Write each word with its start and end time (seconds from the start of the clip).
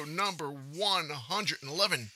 episode 0.00 0.16
number 0.16 0.48
111, 0.48 2.10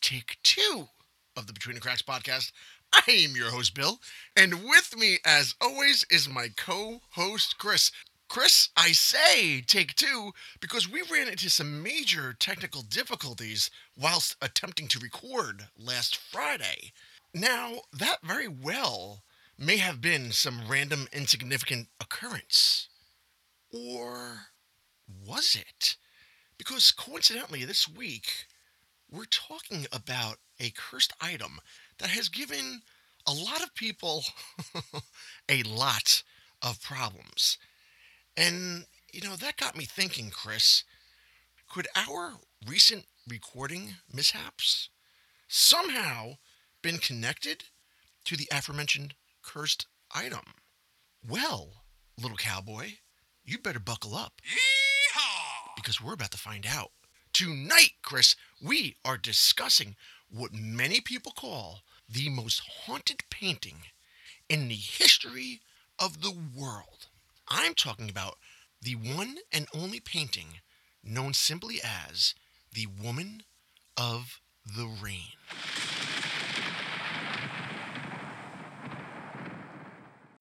take 0.00 0.36
two 0.44 0.88
of 1.36 1.46
the 1.46 1.52
Between 1.52 1.74
the 1.74 1.80
Cracks 1.80 2.02
podcast. 2.02 2.52
I 2.92 3.10
am 3.10 3.34
your 3.34 3.50
host, 3.50 3.74
Bill, 3.74 3.98
and 4.36 4.62
with 4.64 4.94
me, 4.96 5.18
as 5.24 5.54
always, 5.60 6.04
is 6.08 6.28
my 6.28 6.48
co 6.56 7.00
host, 7.10 7.58
Chris. 7.58 7.90
Chris, 8.28 8.68
I 8.76 8.92
say 8.92 9.60
take 9.60 9.94
two 9.94 10.32
because 10.60 10.88
we 10.90 11.02
ran 11.10 11.28
into 11.28 11.50
some 11.50 11.82
major 11.82 12.32
technical 12.32 12.82
difficulties 12.82 13.70
whilst 13.96 14.36
attempting 14.40 14.86
to 14.88 15.00
record 15.00 15.66
last 15.76 16.16
Friday. 16.16 16.92
Now, 17.34 17.80
that 17.92 18.18
very 18.22 18.48
well 18.48 19.22
may 19.58 19.78
have 19.78 20.00
been 20.00 20.30
some 20.30 20.68
random 20.68 21.08
insignificant 21.12 21.88
occurrence. 22.00 22.88
Or 23.72 24.48
was 25.24 25.56
it? 25.56 25.96
Because 26.58 26.90
coincidentally, 26.90 27.64
this 27.64 27.88
week, 27.88 28.46
we're 29.10 29.24
talking 29.24 29.86
about 29.92 30.38
a 30.58 30.70
cursed 30.70 31.12
item 31.20 31.60
that 31.98 32.08
has 32.10 32.28
given 32.28 32.82
a 33.26 33.32
lot 33.32 33.62
of 33.62 33.74
people 33.74 34.24
a 35.48 35.62
lot 35.62 36.22
of 36.62 36.80
problems. 36.82 37.58
And, 38.36 38.86
you 39.12 39.20
know, 39.20 39.36
that 39.36 39.56
got 39.56 39.76
me 39.76 39.84
thinking, 39.84 40.30
Chris. 40.30 40.84
Could 41.68 41.88
our 41.96 42.34
recent 42.66 43.06
recording 43.28 43.96
mishaps 44.12 44.88
somehow 45.48 46.34
been 46.80 46.98
connected 46.98 47.64
to 48.24 48.36
the 48.36 48.48
aforementioned 48.52 49.14
cursed 49.42 49.86
item? 50.14 50.54
Well, 51.28 51.82
little 52.20 52.36
cowboy, 52.36 52.92
you 53.44 53.58
better 53.58 53.80
buckle 53.80 54.14
up. 54.14 54.40
Because 55.86 56.02
we're 56.02 56.14
about 56.14 56.32
to 56.32 56.38
find 56.38 56.66
out. 56.66 56.90
Tonight, 57.32 57.92
Chris, 58.02 58.34
we 58.60 58.96
are 59.04 59.16
discussing 59.16 59.94
what 60.28 60.52
many 60.52 61.00
people 61.00 61.30
call 61.30 61.82
the 62.08 62.28
most 62.28 62.60
haunted 62.86 63.22
painting 63.30 63.82
in 64.48 64.66
the 64.66 64.74
history 64.74 65.60
of 65.96 66.22
the 66.22 66.32
world. 66.32 67.06
I'm 67.46 67.74
talking 67.74 68.10
about 68.10 68.34
the 68.82 68.96
one 68.96 69.36
and 69.52 69.68
only 69.72 70.00
painting 70.00 70.58
known 71.04 71.34
simply 71.34 71.78
as 71.84 72.34
the 72.72 72.88
Woman 73.00 73.44
of 73.96 74.40
the 74.64 74.86
Rain. 75.00 75.36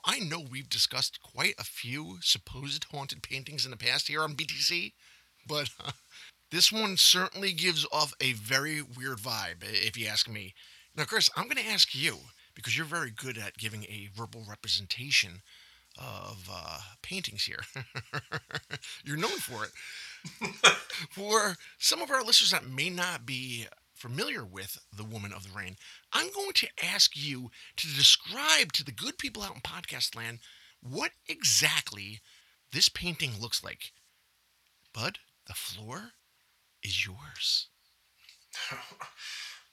I 0.04 0.18
know 0.18 0.40
we've 0.40 0.70
discussed 0.70 1.20
quite 1.22 1.54
a 1.60 1.64
few 1.64 2.18
supposed 2.22 2.86
haunted 2.86 3.22
paintings 3.22 3.64
in 3.64 3.70
the 3.70 3.78
past 3.78 4.08
here 4.08 4.23
on 4.23 4.34
BTC, 4.34 4.94
but 5.48 5.70
uh, 5.84 5.92
this 6.52 6.72
one 6.72 6.98
certainly 6.98 7.54
gives 7.54 7.86
off 7.92 8.14
a 8.22 8.34
very 8.34 8.82
weird 8.82 9.18
vibe, 9.18 9.64
if 9.64 9.98
you 9.98 10.08
ask 10.08 10.30
me. 10.30 10.54
Now, 10.96 11.04
Chris, 11.06 11.30
I'm 11.36 11.46
going 11.46 11.64
to 11.64 11.70
ask 11.70 11.94
you, 11.94 12.18
because 12.56 12.78
you're 12.78 12.86
very 12.86 13.12
good 13.12 13.38
at 13.38 13.58
giving 13.58 13.84
a 13.84 14.10
verbal 14.16 14.46
representation 14.48 15.42
of 15.98 16.50
uh, 16.52 16.80
paintings 17.02 17.44
here. 17.44 17.62
you're 19.04 19.18
known 19.18 19.38
for 19.38 19.66
it. 19.66 20.52
for 21.12 21.56
some 21.78 22.02
of 22.02 22.12
our 22.12 22.23
listeners 22.23 22.52
that 22.52 22.68
may 22.68 22.90
not 22.90 23.26
be 23.26 23.66
familiar 23.94 24.44
with 24.44 24.78
the 24.95 25.04
Woman 25.04 25.32
of 25.34 25.44
the 25.44 25.58
Rain, 25.58 25.76
I'm 26.11 26.32
going 26.34 26.54
to 26.55 26.67
ask 26.84 27.11
you 27.16 27.50
to 27.78 27.88
describe 27.88 28.72
to 28.73 28.84
the 28.84 28.92
good 28.92 29.17
people 29.17 29.44
out 29.44 29.55
in 29.55 29.61
podcast 29.61 30.16
land 30.16 30.39
what 30.82 31.11
exactly 31.28 32.20
this 32.72 32.89
painting 32.89 33.32
looks 33.39 33.64
like. 33.64 33.92
Bud, 34.94 35.20
the 35.48 35.54
floor 35.54 36.11
is 36.83 37.06
yours. 37.06 37.67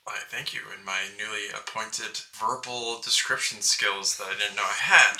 Why, 0.03 0.17
thank 0.27 0.53
you. 0.53 0.59
In 0.77 0.83
my 0.83 0.99
newly 1.17 1.47
appointed 1.55 2.19
verbal 2.37 2.99
description 3.01 3.61
skills 3.61 4.17
that 4.17 4.27
I 4.27 4.37
didn't 4.37 4.57
know 4.57 4.63
I 4.63 4.73
had. 4.73 5.17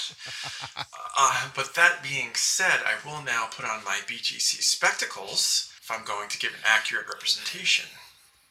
uh, 1.18 1.50
but 1.56 1.74
that 1.76 2.04
being 2.04 2.32
said, 2.34 2.82
I 2.86 2.96
will 3.06 3.24
now 3.24 3.48
put 3.50 3.66
on 3.66 3.86
my 3.86 4.00
BTC 4.06 4.62
spectacles 4.62 5.72
if 5.82 5.90
I'm 5.90 6.06
going 6.06 6.28
to 6.30 6.38
give 6.38 6.52
an 6.52 6.60
accurate 6.66 7.08
representation. 7.08 7.86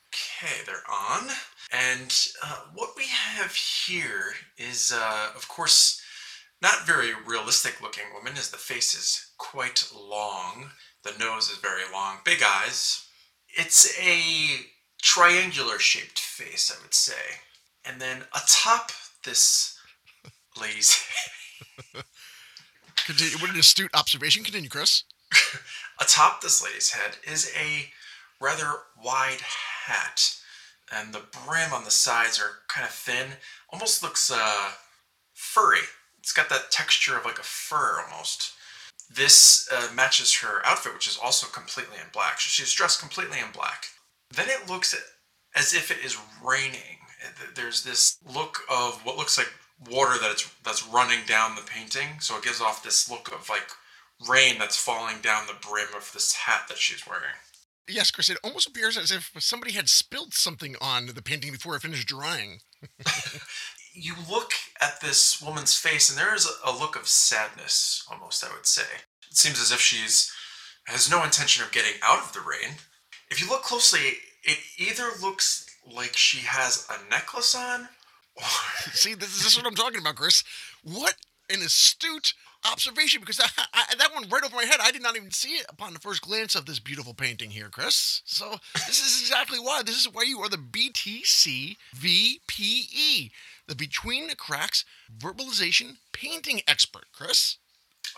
Okay, 0.09 0.63
they're 0.65 0.91
on. 0.91 1.29
And 1.71 2.15
uh, 2.43 2.61
what 2.75 2.91
we 2.97 3.05
have 3.05 3.55
here 3.55 4.35
is, 4.57 4.93
uh, 4.95 5.31
of 5.35 5.49
course, 5.49 6.01
not 6.63 6.87
very 6.87 7.13
realistic 7.27 7.83
looking 7.83 8.05
woman, 8.15 8.35
as 8.37 8.51
the 8.51 8.57
face 8.57 8.95
is 8.95 9.33
quite 9.37 9.91
long. 9.95 10.71
The 11.05 11.13
nose 11.19 11.51
is 11.51 11.59
very 11.59 11.83
long, 11.93 12.19
big 12.25 12.43
eyes. 12.45 13.07
It's 13.49 13.99
a 14.01 14.21
triangular 15.03 15.79
shaped 15.79 16.19
face, 16.19 16.75
I 16.75 16.83
would 16.83 16.95
say. 16.95 17.41
And 17.85 18.01
then 18.01 18.23
atop 18.35 18.93
this 19.25 19.79
lady's 20.61 21.05
Continue. 23.05 23.39
What 23.39 23.51
an 23.51 23.59
astute 23.59 23.91
observation. 23.95 24.45
Continue, 24.45 24.69
Chris. 24.69 25.05
atop 26.01 26.41
this 26.41 26.63
lady's 26.63 26.91
head 26.91 27.17
is 27.27 27.53
a 27.57 27.89
rather 28.41 28.71
wide 29.03 29.41
hat, 29.87 30.37
and 30.93 31.13
the 31.13 31.23
brim 31.47 31.73
on 31.73 31.85
the 31.85 31.91
sides 31.91 32.41
are 32.41 32.61
kind 32.69 32.87
of 32.87 32.93
thin. 32.93 33.39
Almost 33.71 34.03
looks 34.03 34.31
uh, 34.31 34.71
furry. 35.35 35.81
It's 36.19 36.33
got 36.33 36.49
that 36.51 36.71
texture 36.71 37.17
of 37.17 37.25
like 37.25 37.39
a 37.39 37.45
fur 37.45 38.03
almost. 38.03 38.53
This 39.15 39.69
uh, 39.73 39.89
matches 39.95 40.35
her 40.41 40.65
outfit, 40.65 40.95
which 40.95 41.09
is 41.09 41.19
also 41.23 41.47
completely 41.47 41.97
in 41.97 42.07
black. 42.13 42.41
So 42.41 42.49
she's 42.49 42.73
dressed 42.73 43.01
completely 43.01 43.39
in 43.39 43.53
black. 43.53 43.87
Then 44.35 44.49
it 44.49 44.69
looks 44.69 44.95
as 45.55 45.75
if 45.75 45.91
it 45.91 46.05
is 46.05 46.17
raining. 46.43 46.99
There's 47.55 47.85
this 47.85 48.19
look 48.35 48.61
of 48.71 49.01
what 49.05 49.17
looks 49.17 49.39
like 49.39 49.53
water 49.91 50.19
that 50.21 50.31
it's 50.31 50.51
that's 50.65 50.87
running 50.87 51.21
down 51.27 51.57
the 51.57 51.63
painting. 51.63 52.21
So 52.21 52.37
it 52.37 52.45
gives 52.45 52.61
off 52.61 52.83
this 52.83 53.11
look 53.11 53.33
of 53.33 53.49
like 53.49 53.69
rain 54.29 54.57
that's 54.59 54.77
falling 54.77 55.21
down 55.21 55.47
the 55.47 55.67
brim 55.69 55.89
of 55.97 56.11
this 56.13 56.33
hat 56.33 56.63
that 56.69 56.79
she's 56.79 57.07
wearing. 57.07 57.37
Yes, 57.89 58.11
Chris, 58.11 58.31
it 58.31 58.39
almost 58.45 58.69
appears 58.69 58.97
as 58.97 59.11
if 59.11 59.33
somebody 59.39 59.73
had 59.73 59.89
spilled 59.89 60.35
something 60.35 60.77
on 60.81 61.07
the 61.07 61.23
painting 61.23 61.51
before 61.53 61.75
it 61.75 61.83
finished 61.83 62.07
drying. 62.07 62.61
you 63.95 64.15
look 64.31 64.53
at 64.81 65.01
this 65.01 65.41
woman's 65.41 65.75
face, 65.75 66.09
and 66.09 66.19
there 66.19 66.35
is 66.35 66.49
a 66.65 66.73
look 66.73 66.97
of 66.97 67.07
sadness, 67.07 68.05
almost, 68.11 68.45
I 68.45 68.53
would 68.53 68.67
say. 68.67 68.83
It 69.31 69.37
seems 69.37 69.61
as 69.61 69.71
if 69.73 69.81
she's 69.81 70.31
has 70.87 71.11
no 71.11 71.23
intention 71.23 71.65
of 71.65 71.73
getting 71.73 71.93
out 72.03 72.19
of 72.19 72.33
the 72.33 72.41
rain. 72.41 72.75
If 73.31 73.41
you 73.41 73.49
look 73.49 73.63
closely, 73.63 74.01
it 74.43 74.59
either 74.79 75.05
looks 75.21 75.67
like 75.87 76.17
she 76.17 76.39
has 76.39 76.89
a 76.91 77.11
necklace 77.11 77.55
on, 77.55 77.89
or 78.37 78.43
See, 78.93 79.15
this, 79.15 79.45
is 79.47 79.57
what 79.57 79.67
I'm 79.67 79.75
talking 79.75 80.01
about, 80.01 80.17
Chris. 80.17 80.43
What 80.83 81.15
an 81.51 81.61
astute 81.61 82.35
observation, 82.71 83.21
because 83.21 83.37
that, 83.39 83.53
I, 83.73 83.95
that 83.97 84.15
one 84.15 84.29
right 84.29 84.45
over 84.45 84.55
my 84.55 84.65
head, 84.65 84.81
I 84.81 84.91
did 84.91 85.03
not 85.03 85.17
even 85.17 85.31
see 85.31 85.51
it 85.55 85.67
upon 85.69 85.93
the 85.93 85.99
first 85.99 86.23
glance 86.23 86.55
of 86.55 86.67
this 86.67 86.79
beautiful 86.79 87.15
painting 87.15 87.51
here, 87.51 87.69
Chris. 87.71 88.23
So 88.25 88.57
this 88.75 89.01
is 89.01 89.21
exactly 89.21 89.59
why. 89.59 89.83
This 89.85 89.99
is 90.01 90.13
why 90.13 90.23
you 90.23 90.41
are 90.41 90.49
the 90.49 90.57
BTC 90.57 91.77
VPE, 91.97 93.31
the 93.69 93.75
Between 93.75 94.27
the 94.29 94.37
Cracks 94.37 94.85
Verbalization 95.17 95.97
Painting 96.13 96.61
Expert, 96.67 97.05
Chris. 97.13 97.57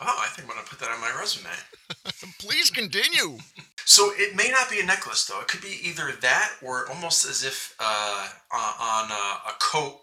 oh, 0.01 0.19
I 0.21 0.29
think 0.29 0.49
I'm 0.49 0.55
gonna 0.55 0.67
put 0.67 0.79
that 0.81 0.91
on 0.91 1.01
my 1.01 1.15
resume. 1.19 1.51
Please 2.39 2.71
continue. 2.71 3.39
So 3.85 4.13
it 4.17 4.35
may 4.35 4.51
not 4.51 4.71
be 4.71 4.81
a 4.81 4.85
necklace 4.87 5.27
though. 5.27 5.41
It 5.41 5.49
could 5.49 5.61
be 5.61 5.79
either 5.83 6.11
that 6.23 6.53
or 6.63 6.89
almost 6.89 7.25
as 7.29 7.45
if 7.45 7.75
uh, 7.79 8.29
on 8.53 8.73
on 8.81 9.11
a, 9.11 9.51
a 9.51 9.53
coat, 9.61 10.01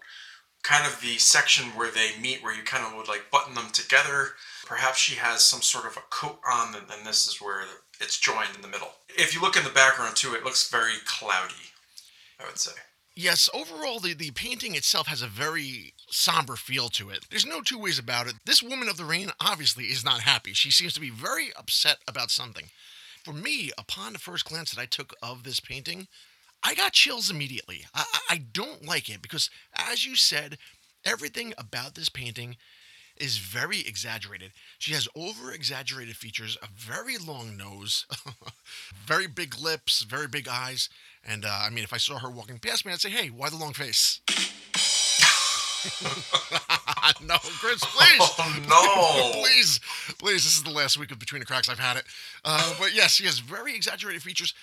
kind 0.62 0.86
of 0.86 1.00
the 1.00 1.18
section 1.18 1.64
where 1.76 1.90
they 1.90 2.10
meet, 2.20 2.42
where 2.42 2.54
you 2.54 2.62
kind 2.62 2.86
of 2.86 2.94
would 2.96 3.08
like 3.08 3.30
button 3.30 3.54
them 3.54 3.70
together. 3.72 4.28
Perhaps 4.64 4.98
she 4.98 5.16
has 5.16 5.42
some 5.42 5.60
sort 5.60 5.86
of 5.86 5.96
a 5.96 6.02
coat 6.10 6.38
on, 6.48 6.74
and 6.76 6.86
then 6.88 7.04
this 7.04 7.26
is 7.26 7.40
where 7.40 7.62
it's 8.00 8.18
joined 8.18 8.54
in 8.54 8.62
the 8.62 8.68
middle. 8.68 8.90
If 9.08 9.34
you 9.34 9.40
look 9.40 9.56
in 9.56 9.64
the 9.64 9.70
background 9.70 10.14
too, 10.16 10.34
it 10.34 10.44
looks 10.44 10.70
very 10.70 10.94
cloudy. 11.04 11.72
I 12.40 12.46
would 12.46 12.58
say. 12.58 12.72
Yes, 13.14 13.50
overall, 13.52 14.00
the, 14.00 14.14
the 14.14 14.30
painting 14.30 14.74
itself 14.74 15.06
has 15.06 15.20
a 15.20 15.26
very 15.26 15.92
somber 16.08 16.56
feel 16.56 16.88
to 16.90 17.10
it. 17.10 17.26
There's 17.28 17.44
no 17.44 17.60
two 17.60 17.78
ways 17.78 17.98
about 17.98 18.26
it. 18.26 18.34
This 18.46 18.62
woman 18.62 18.88
of 18.88 18.96
the 18.96 19.04
rain 19.04 19.30
obviously 19.38 19.84
is 19.84 20.04
not 20.04 20.22
happy. 20.22 20.54
She 20.54 20.70
seems 20.70 20.94
to 20.94 21.00
be 21.00 21.10
very 21.10 21.52
upset 21.54 21.98
about 22.08 22.30
something. 22.30 22.70
For 23.22 23.34
me, 23.34 23.70
upon 23.76 24.14
the 24.14 24.18
first 24.18 24.46
glance 24.46 24.70
that 24.72 24.80
I 24.80 24.86
took 24.86 25.14
of 25.22 25.44
this 25.44 25.60
painting, 25.60 26.08
I 26.64 26.74
got 26.74 26.94
chills 26.94 27.30
immediately. 27.30 27.84
I, 27.94 28.04
I 28.30 28.38
don't 28.38 28.86
like 28.86 29.10
it 29.10 29.20
because, 29.20 29.50
as 29.76 30.06
you 30.06 30.16
said, 30.16 30.56
everything 31.04 31.52
about 31.58 31.94
this 31.94 32.08
painting 32.08 32.56
is 33.16 33.38
very 33.38 33.80
exaggerated. 33.80 34.52
She 34.78 34.92
has 34.94 35.06
over 35.14 35.52
exaggerated 35.52 36.16
features, 36.16 36.56
a 36.62 36.68
very 36.74 37.18
long 37.18 37.56
nose, 37.56 38.06
very 39.06 39.26
big 39.26 39.58
lips, 39.58 40.02
very 40.02 40.28
big 40.28 40.48
eyes. 40.48 40.88
And 41.24 41.44
uh, 41.44 41.62
I 41.62 41.70
mean, 41.70 41.84
if 41.84 41.92
I 41.92 41.98
saw 41.98 42.18
her 42.18 42.30
walking 42.30 42.58
past 42.58 42.84
me, 42.84 42.92
I'd 42.92 43.00
say, 43.00 43.10
hey, 43.10 43.28
why 43.28 43.48
the 43.48 43.56
long 43.56 43.72
face? 43.72 44.20
no, 47.26 47.36
Chris, 47.38 47.84
please. 47.84 48.20
Oh 48.38 49.32
no! 49.34 49.40
please, 49.42 49.80
please. 50.18 50.44
This 50.44 50.56
is 50.56 50.62
the 50.62 50.70
last 50.70 50.98
week 50.98 51.10
of 51.10 51.18
Between 51.18 51.40
the 51.40 51.46
Cracks. 51.46 51.68
I've 51.68 51.78
had 51.78 51.96
it. 51.96 52.04
Uh, 52.44 52.74
but 52.78 52.94
yes, 52.94 53.12
she 53.12 53.24
has 53.24 53.38
very 53.38 53.74
exaggerated 53.74 54.22
features. 54.22 54.54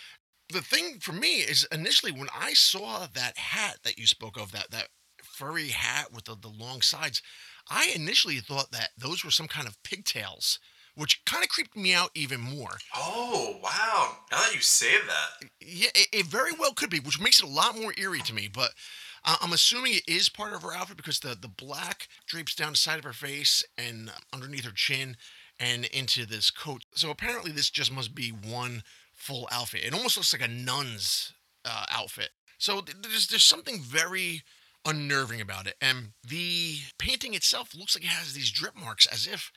The 0.51 0.61
thing 0.61 0.99
for 0.99 1.11
me 1.11 1.39
is 1.39 1.67
initially 1.71 2.11
when 2.11 2.29
I 2.37 2.53
saw 2.53 3.07
that 3.13 3.37
hat 3.37 3.79
that 3.83 3.97
you 3.97 4.07
spoke 4.07 4.37
of, 4.37 4.51
that 4.51 4.71
that 4.71 4.87
furry 5.23 5.69
hat 5.69 6.11
with 6.13 6.25
the, 6.25 6.35
the 6.35 6.49
long 6.49 6.81
sides, 6.81 7.21
I 7.69 7.91
initially 7.95 8.37
thought 8.37 8.71
that 8.71 8.89
those 8.97 9.23
were 9.23 9.31
some 9.31 9.47
kind 9.47 9.67
of 9.67 9.81
pigtails, 9.83 10.59
which 10.99 11.23
kind 11.25 11.43
of 11.43 11.49
creeped 11.49 11.77
me 11.77 11.93
out 11.93 12.11
even 12.13 12.41
more. 12.41 12.77
Oh 12.93 13.57
wow! 13.63 14.17
Now 14.31 14.37
that 14.37 14.53
you 14.53 14.59
say 14.59 14.97
that, 15.07 15.49
Yeah, 15.61 15.89
it, 15.95 16.07
it 16.11 16.25
very 16.25 16.51
well 16.59 16.73
could 16.73 16.89
be, 16.89 16.99
which 16.99 17.21
makes 17.21 17.39
it 17.39 17.45
a 17.45 17.51
lot 17.51 17.79
more 17.79 17.93
eerie 17.97 18.19
to 18.19 18.33
me. 18.33 18.49
But 18.53 18.71
uh, 19.23 19.37
I'm 19.41 19.53
assuming 19.53 19.93
it 19.93 20.03
is 20.07 20.27
part 20.27 20.53
of 20.53 20.61
her 20.63 20.73
outfit 20.73 20.97
because 20.97 21.21
the 21.21 21.37
the 21.39 21.47
black 21.47 22.09
drapes 22.27 22.53
down 22.53 22.71
the 22.71 22.77
side 22.77 22.99
of 22.99 23.05
her 23.05 23.13
face 23.13 23.63
and 23.77 24.11
underneath 24.33 24.65
her 24.65 24.73
chin 24.75 25.15
and 25.57 25.85
into 25.85 26.25
this 26.25 26.51
coat. 26.51 26.83
So 26.95 27.09
apparently, 27.09 27.51
this 27.51 27.69
just 27.69 27.93
must 27.93 28.13
be 28.13 28.29
one 28.29 28.83
full 29.13 29.47
outfit. 29.51 29.85
It 29.85 29.93
almost 29.93 30.17
looks 30.17 30.33
like 30.33 30.47
a 30.47 30.51
nun's 30.51 31.33
uh, 31.63 31.85
outfit. 31.89 32.31
So 32.57 32.81
there's 32.81 33.27
there's 33.27 33.43
something 33.45 33.79
very 33.79 34.43
unnerving 34.85 35.39
about 35.39 35.65
it, 35.65 35.75
and 35.79 36.09
the 36.27 36.79
painting 36.97 37.33
itself 37.35 37.73
looks 37.73 37.95
like 37.95 38.03
it 38.03 38.09
has 38.09 38.33
these 38.33 38.51
drip 38.51 38.75
marks, 38.75 39.05
as 39.05 39.27
if 39.27 39.51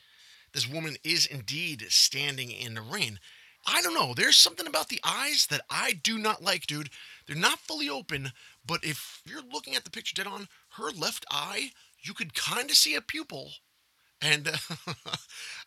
this 0.53 0.69
woman 0.69 0.97
is 1.03 1.25
indeed 1.25 1.85
standing 1.89 2.51
in 2.51 2.75
the 2.75 2.81
rain. 2.81 3.19
I 3.65 3.81
don't 3.81 3.93
know. 3.93 4.13
There's 4.13 4.35
something 4.35 4.67
about 4.67 4.89
the 4.89 4.99
eyes 5.03 5.47
that 5.49 5.61
I 5.69 5.93
do 5.93 6.17
not 6.17 6.43
like, 6.43 6.67
dude. 6.67 6.89
They're 7.25 7.35
not 7.35 7.59
fully 7.59 7.89
open, 7.89 8.31
but 8.65 8.83
if 8.83 9.21
you're 9.25 9.41
looking 9.41 9.75
at 9.75 9.83
the 9.83 9.89
picture 9.89 10.13
dead 10.13 10.27
on, 10.27 10.47
her 10.71 10.91
left 10.91 11.25
eye, 11.31 11.71
you 12.01 12.13
could 12.13 12.33
kind 12.33 12.69
of 12.69 12.75
see 12.75 12.95
a 12.95 13.01
pupil. 13.01 13.51
And 14.21 14.47
uh, 14.47 14.57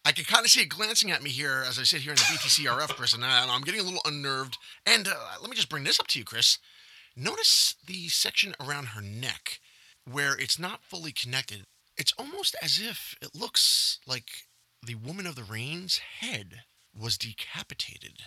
I 0.05 0.13
can 0.13 0.25
kind 0.25 0.45
of 0.45 0.51
see 0.51 0.63
it 0.63 0.69
glancing 0.69 1.11
at 1.11 1.23
me 1.23 1.31
here 1.31 1.65
as 1.67 1.79
I 1.79 1.83
sit 1.83 2.03
here 2.03 2.13
in 2.13 2.17
the 2.17 2.23
BTCRF, 2.23 2.89
Chris, 2.91 3.15
and 3.15 3.25
I, 3.25 3.47
I'm 3.49 3.63
getting 3.63 3.81
a 3.81 3.85
little 3.85 4.01
unnerved. 4.05 4.59
And 4.85 5.09
uh, 5.09 5.15
let 5.41 5.51
me 5.51 5.57
just 5.57 5.69
bring 5.69 5.85
this 5.85 6.01
up 6.01 6.07
to 6.09 6.19
you, 6.19 6.25
Chris. 6.25 6.59
Notice 7.17 7.77
the 7.87 8.09
section 8.09 8.55
around 8.61 8.89
her 8.89 9.01
neck 9.03 9.61
where 10.11 10.39
it's 10.39 10.59
not 10.59 10.85
fully 10.85 11.13
connected. 11.13 11.65
It's 11.97 12.13
almost 12.19 12.55
as 12.63 12.79
if 12.79 13.17
it 13.23 13.35
looks 13.35 14.01
like 14.07 14.46
the 14.87 14.95
woman 14.95 15.27
of 15.27 15.35
the 15.35 15.45
rain's 15.45 15.99
head 16.21 16.63
was 16.99 17.19
decapitated. 17.19 18.23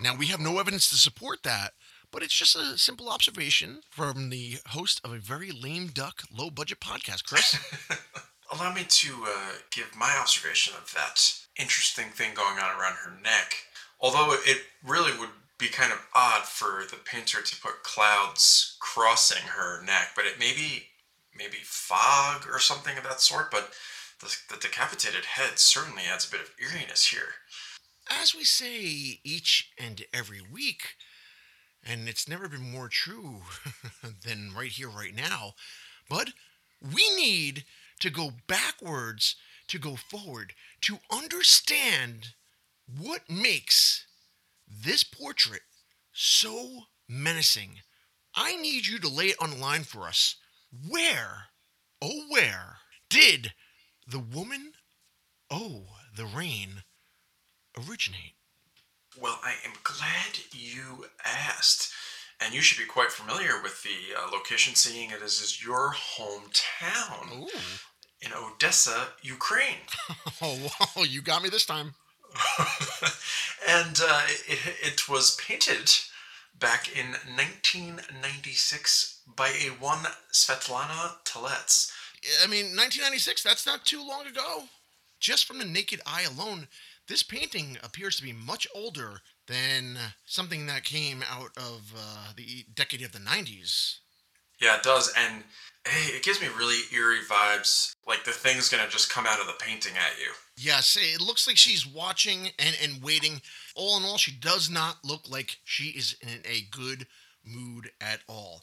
Now, 0.00 0.16
we 0.16 0.26
have 0.26 0.40
no 0.40 0.58
evidence 0.58 0.90
to 0.90 0.96
support 0.96 1.42
that, 1.44 1.72
but 2.10 2.22
it's 2.22 2.34
just 2.34 2.56
a 2.56 2.76
simple 2.76 3.08
observation 3.08 3.80
from 3.88 4.30
the 4.30 4.58
host 4.68 5.00
of 5.04 5.12
a 5.12 5.18
very 5.18 5.50
lame 5.50 5.88
duck, 5.88 6.22
low 6.32 6.50
budget 6.50 6.80
podcast, 6.80 7.24
Chris. 7.24 7.56
allow 8.52 8.72
me 8.72 8.84
to 8.86 9.12
uh, 9.24 9.52
give 9.70 9.96
my 9.96 10.16
observation 10.20 10.74
of 10.76 10.92
that 10.92 11.20
interesting 11.58 12.08
thing 12.10 12.34
going 12.34 12.58
on 12.58 12.78
around 12.78 12.96
her 12.96 13.12
neck. 13.22 13.54
Although 14.00 14.36
it 14.44 14.62
really 14.84 15.16
would 15.18 15.30
be 15.58 15.68
kind 15.68 15.92
of 15.92 16.06
odd 16.14 16.42
for 16.42 16.82
the 16.90 16.96
painter 16.96 17.40
to 17.40 17.60
put 17.60 17.82
clouds 17.82 18.76
crossing 18.80 19.42
her 19.42 19.82
neck, 19.84 20.10
but 20.16 20.26
it 20.26 20.38
may 20.38 20.52
be 20.52 20.86
maybe 21.36 21.58
fog 21.62 22.46
or 22.50 22.58
something 22.58 22.98
of 22.98 23.04
that 23.04 23.20
sort. 23.20 23.50
But 23.50 23.70
the, 24.22 24.54
the 24.54 24.60
decapitated 24.60 25.24
head 25.24 25.58
certainly 25.58 26.02
adds 26.10 26.26
a 26.26 26.30
bit 26.30 26.40
of 26.40 26.50
eeriness 26.60 27.08
here. 27.08 27.34
As 28.08 28.34
we 28.34 28.44
say 28.44 29.20
each 29.24 29.70
and 29.78 30.04
every 30.14 30.40
week, 30.40 30.94
and 31.84 32.08
it's 32.08 32.28
never 32.28 32.48
been 32.48 32.70
more 32.70 32.88
true 32.88 33.42
than 34.24 34.52
right 34.56 34.70
here, 34.70 34.88
right 34.88 35.14
now, 35.14 35.54
but 36.08 36.30
we 36.80 37.02
need 37.16 37.64
to 38.00 38.10
go 38.10 38.30
backwards 38.46 39.36
to 39.68 39.78
go 39.78 39.96
forward 39.96 40.52
to 40.82 40.98
understand 41.10 42.34
what 42.86 43.28
makes 43.28 44.06
this 44.68 45.02
portrait 45.02 45.62
so 46.12 46.84
menacing. 47.08 47.80
I 48.34 48.56
need 48.56 48.86
you 48.86 48.98
to 49.00 49.08
lay 49.08 49.26
it 49.26 49.36
on 49.40 49.50
the 49.50 49.56
line 49.56 49.84
for 49.84 50.06
us. 50.06 50.36
Where, 50.88 51.48
oh, 52.00 52.24
where 52.28 52.78
did 53.10 53.52
the 54.12 54.18
woman, 54.18 54.72
oh, 55.50 55.84
the 56.14 56.26
rain, 56.26 56.82
originate? 57.78 58.34
Well, 59.18 59.40
I 59.42 59.54
am 59.64 59.72
glad 59.82 60.38
you 60.52 61.06
asked. 61.24 61.92
And 62.38 62.52
you 62.52 62.60
should 62.60 62.78
be 62.78 62.84
quite 62.84 63.10
familiar 63.10 63.62
with 63.62 63.82
the 63.82 64.14
uh, 64.18 64.30
location, 64.30 64.74
seeing 64.74 65.10
it 65.10 65.22
as 65.22 65.40
is 65.40 65.64
your 65.64 65.94
hometown 65.94 67.32
Ooh. 67.32 67.48
in 68.20 68.32
Odessa, 68.34 69.08
Ukraine. 69.22 69.86
Oh, 70.44 70.70
wow, 70.80 71.04
you 71.04 71.22
got 71.22 71.42
me 71.42 71.48
this 71.48 71.64
time. 71.64 71.94
and 73.68 74.00
uh, 74.02 74.22
it, 74.48 74.58
it 74.82 75.08
was 75.08 75.36
painted 75.36 75.88
back 76.58 76.88
in 76.96 77.12
1996 77.36 79.20
by 79.36 79.48
a 79.48 79.68
one 79.80 80.04
Svetlana 80.32 81.22
Telets. 81.24 81.92
I 82.42 82.46
mean, 82.46 82.76
1996, 82.76 83.42
that's 83.42 83.66
not 83.66 83.84
too 83.84 84.06
long 84.06 84.26
ago. 84.26 84.64
Just 85.20 85.44
from 85.44 85.58
the 85.58 85.64
naked 85.64 86.00
eye 86.06 86.24
alone, 86.24 86.68
this 87.08 87.22
painting 87.22 87.78
appears 87.82 88.16
to 88.16 88.22
be 88.22 88.32
much 88.32 88.66
older 88.74 89.20
than 89.46 89.96
something 90.24 90.66
that 90.66 90.84
came 90.84 91.22
out 91.28 91.50
of 91.56 91.92
uh, 91.96 92.32
the 92.36 92.64
decade 92.74 93.02
of 93.02 93.12
the 93.12 93.18
90s. 93.18 93.98
Yeah, 94.60 94.76
it 94.76 94.84
does, 94.84 95.12
and 95.18 95.42
hey, 95.86 96.14
it 96.14 96.22
gives 96.22 96.40
me 96.40 96.46
really 96.56 96.78
eerie 96.92 97.24
vibes. 97.28 97.94
Like 98.06 98.24
the 98.24 98.30
thing's 98.30 98.68
gonna 98.68 98.88
just 98.88 99.10
come 99.10 99.26
out 99.26 99.40
of 99.40 99.46
the 99.46 99.54
painting 99.58 99.94
at 99.96 100.20
you. 100.20 100.30
Yes, 100.56 100.96
it 101.00 101.20
looks 101.20 101.48
like 101.48 101.56
she's 101.56 101.86
watching 101.86 102.50
and, 102.58 102.76
and 102.80 103.02
waiting. 103.02 103.42
All 103.74 103.96
in 103.96 104.04
all, 104.04 104.18
she 104.18 104.32
does 104.32 104.70
not 104.70 105.04
look 105.04 105.28
like 105.28 105.58
she 105.64 105.86
is 105.86 106.16
in 106.20 106.40
a 106.44 106.68
good 106.70 107.06
mood 107.44 107.90
at 108.00 108.20
all. 108.28 108.62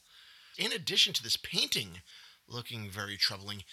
In 0.58 0.72
addition 0.72 1.12
to 1.14 1.24
this 1.24 1.38
painting 1.38 2.02
looking 2.50 2.90
very 2.90 3.18
troubling, 3.18 3.64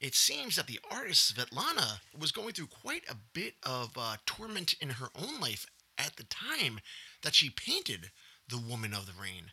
it 0.00 0.14
seems 0.14 0.56
that 0.56 0.66
the 0.66 0.80
artist 0.90 1.34
Svetlana 1.34 2.00
was 2.18 2.32
going 2.32 2.52
through 2.52 2.66
quite 2.66 3.04
a 3.08 3.16
bit 3.32 3.54
of 3.62 3.92
uh, 3.96 4.16
torment 4.26 4.74
in 4.80 4.90
her 4.90 5.08
own 5.14 5.40
life 5.40 5.66
at 5.96 6.16
the 6.16 6.24
time 6.24 6.80
that 7.22 7.34
she 7.34 7.50
painted 7.50 8.10
The 8.48 8.58
Woman 8.58 8.92
of 8.92 9.06
the 9.06 9.12
Rain. 9.20 9.52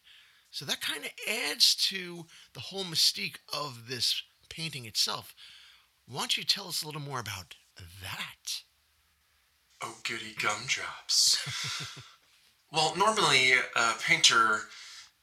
So 0.51 0.65
that 0.65 0.81
kind 0.81 1.05
of 1.05 1.11
adds 1.29 1.75
to 1.89 2.25
the 2.53 2.59
whole 2.59 2.83
mystique 2.83 3.37
of 3.53 3.87
this 3.87 4.23
painting 4.49 4.85
itself. 4.85 5.35
Why 6.07 6.21
don't 6.21 6.37
you 6.37 6.43
tell 6.43 6.67
us 6.67 6.81
a 6.81 6.87
little 6.87 7.01
more 7.01 7.19
about 7.19 7.55
that? 8.01 8.61
Oh, 9.81 9.97
goody 10.03 10.33
gumdrops. 10.41 11.37
well, 12.71 12.95
normally 12.97 13.53
a 13.75 13.93
painter, 14.01 14.61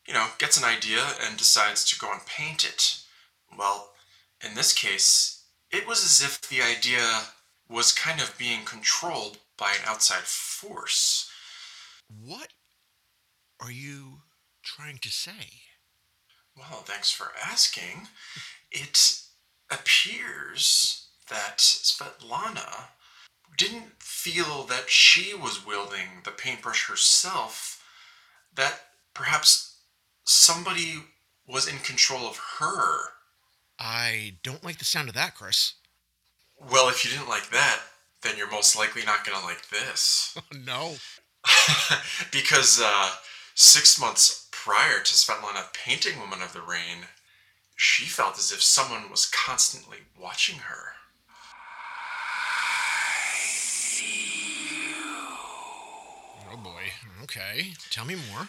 you 0.06 0.14
know, 0.14 0.28
gets 0.38 0.56
an 0.56 0.64
idea 0.64 1.02
and 1.22 1.36
decides 1.36 1.84
to 1.86 1.98
go 1.98 2.10
and 2.12 2.24
paint 2.24 2.64
it. 2.64 3.02
Well, 3.56 3.92
in 4.44 4.54
this 4.54 4.72
case, 4.72 5.44
it 5.70 5.86
was 5.86 6.04
as 6.04 6.22
if 6.22 6.40
the 6.48 6.62
idea 6.62 7.22
was 7.68 7.92
kind 7.92 8.20
of 8.20 8.38
being 8.38 8.64
controlled 8.64 9.38
by 9.56 9.72
an 9.72 9.84
outside 9.86 10.24
force. 10.24 11.30
What 12.08 12.48
are 13.60 13.70
you 13.70 14.22
trying 14.62 14.98
to 14.98 15.10
say? 15.10 15.62
Well, 16.56 16.82
thanks 16.84 17.10
for 17.10 17.32
asking. 17.44 18.08
It 18.72 19.22
appears 19.70 21.06
that 21.30 21.58
Svetlana 21.58 22.88
didn't 23.56 24.02
feel 24.02 24.64
that 24.64 24.90
she 24.90 25.34
was 25.34 25.64
wielding 25.64 26.22
the 26.24 26.30
paintbrush 26.30 26.88
herself, 26.88 27.82
that 28.54 28.80
perhaps 29.14 29.78
somebody 30.24 31.04
was 31.46 31.68
in 31.68 31.78
control 31.78 32.26
of 32.26 32.38
her. 32.58 33.12
I 33.78 34.34
don't 34.42 34.64
like 34.64 34.78
the 34.78 34.84
sound 34.84 35.08
of 35.08 35.14
that, 35.14 35.34
Chris. 35.34 35.74
Well, 36.58 36.88
if 36.88 37.04
you 37.04 37.10
didn't 37.10 37.28
like 37.28 37.50
that, 37.50 37.80
then 38.22 38.36
you're 38.36 38.50
most 38.50 38.76
likely 38.76 39.04
not 39.04 39.24
going 39.24 39.38
to 39.38 39.44
like 39.44 39.68
this. 39.68 40.36
no. 40.66 40.94
because 42.32 42.80
uh, 42.82 43.10
six 43.54 44.00
months 44.00 44.48
prior 44.50 45.00
to 45.00 45.14
Svetlana 45.14 45.72
painting 45.74 46.18
Woman 46.18 46.42
of 46.42 46.52
the 46.52 46.62
Rain, 46.62 47.06
she 47.76 48.06
felt 48.06 48.38
as 48.38 48.50
if 48.50 48.62
someone 48.62 49.10
was 49.10 49.26
constantly 49.26 49.98
watching 50.18 50.56
her. 50.60 50.92
Oh 56.50 56.56
boy. 56.56 56.84
Okay. 57.22 57.72
Tell 57.90 58.04
me 58.04 58.14
more. 58.14 58.48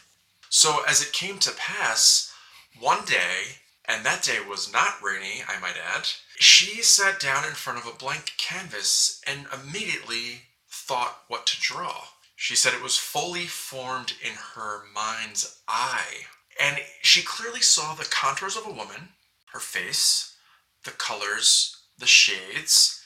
So, 0.49 0.83
as 0.87 1.01
it 1.01 1.11
came 1.11 1.39
to 1.39 1.51
pass, 1.51 2.33
one 2.79 3.03
day, 3.05 3.57
and 3.87 4.05
that 4.05 4.23
day 4.23 4.37
was 4.47 4.71
not 4.71 5.01
rainy, 5.01 5.43
I 5.47 5.59
might 5.59 5.77
add, 5.95 6.07
she 6.39 6.81
sat 6.81 7.19
down 7.19 7.45
in 7.45 7.53
front 7.53 7.79
of 7.79 7.87
a 7.87 7.97
blank 7.97 8.33
canvas 8.37 9.21
and 9.25 9.47
immediately 9.53 10.41
thought 10.69 11.23
what 11.27 11.45
to 11.47 11.59
draw. 11.59 12.03
She 12.35 12.55
said 12.55 12.73
it 12.73 12.83
was 12.83 12.97
fully 12.97 13.45
formed 13.45 14.13
in 14.23 14.33
her 14.55 14.83
mind's 14.93 15.59
eye. 15.67 16.25
And 16.61 16.77
she 17.01 17.21
clearly 17.21 17.61
saw 17.61 17.93
the 17.93 18.05
contours 18.05 18.55
of 18.55 18.65
a 18.65 18.71
woman, 18.71 19.09
her 19.53 19.59
face, 19.59 20.35
the 20.83 20.91
colors, 20.91 21.77
the 21.97 22.05
shades, 22.05 23.03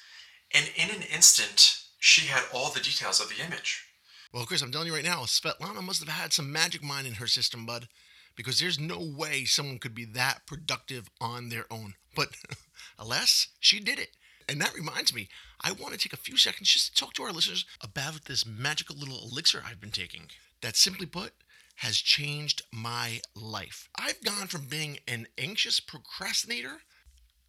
and 0.53 0.69
in 0.75 0.89
an 0.89 1.03
instant, 1.03 1.79
she 1.99 2.27
had 2.27 2.43
all 2.53 2.71
the 2.71 2.79
details 2.79 3.21
of 3.21 3.29
the 3.29 3.43
image. 3.43 3.85
Well, 4.33 4.45
Chris, 4.45 4.61
I'm 4.61 4.71
telling 4.71 4.87
you 4.87 4.93
right 4.93 5.03
now, 5.03 5.23
Svetlana 5.23 5.81
must 5.81 6.03
have 6.03 6.09
had 6.09 6.33
some 6.33 6.51
magic 6.51 6.83
mind 6.83 7.07
in 7.07 7.15
her 7.15 7.27
system, 7.27 7.65
bud, 7.65 7.87
because 8.35 8.59
there's 8.59 8.79
no 8.79 8.99
way 8.99 9.45
someone 9.45 9.79
could 9.79 9.95
be 9.95 10.05
that 10.05 10.45
productive 10.45 11.09
on 11.19 11.49
their 11.49 11.65
own. 11.71 11.95
But 12.15 12.29
alas, 12.99 13.47
she 13.59 13.79
did 13.79 13.99
it. 13.99 14.17
And 14.49 14.59
that 14.61 14.75
reminds 14.75 15.13
me, 15.13 15.29
I 15.61 15.71
want 15.71 15.93
to 15.93 15.99
take 15.99 16.13
a 16.13 16.17
few 16.17 16.37
seconds 16.37 16.69
just 16.69 16.95
to 16.95 16.99
talk 16.99 17.13
to 17.13 17.23
our 17.23 17.31
listeners 17.31 17.65
about 17.81 18.25
this 18.25 18.45
magical 18.45 18.97
little 18.97 19.29
elixir 19.31 19.63
I've 19.65 19.79
been 19.79 19.91
taking. 19.91 20.27
That 20.61 20.75
simply 20.75 21.05
put, 21.05 21.33
has 21.77 21.97
changed 21.97 22.61
my 22.71 23.21
life. 23.35 23.89
I've 23.97 24.21
gone 24.23 24.47
from 24.47 24.65
being 24.65 24.99
an 25.07 25.27
anxious 25.37 25.79
procrastinator 25.79 26.81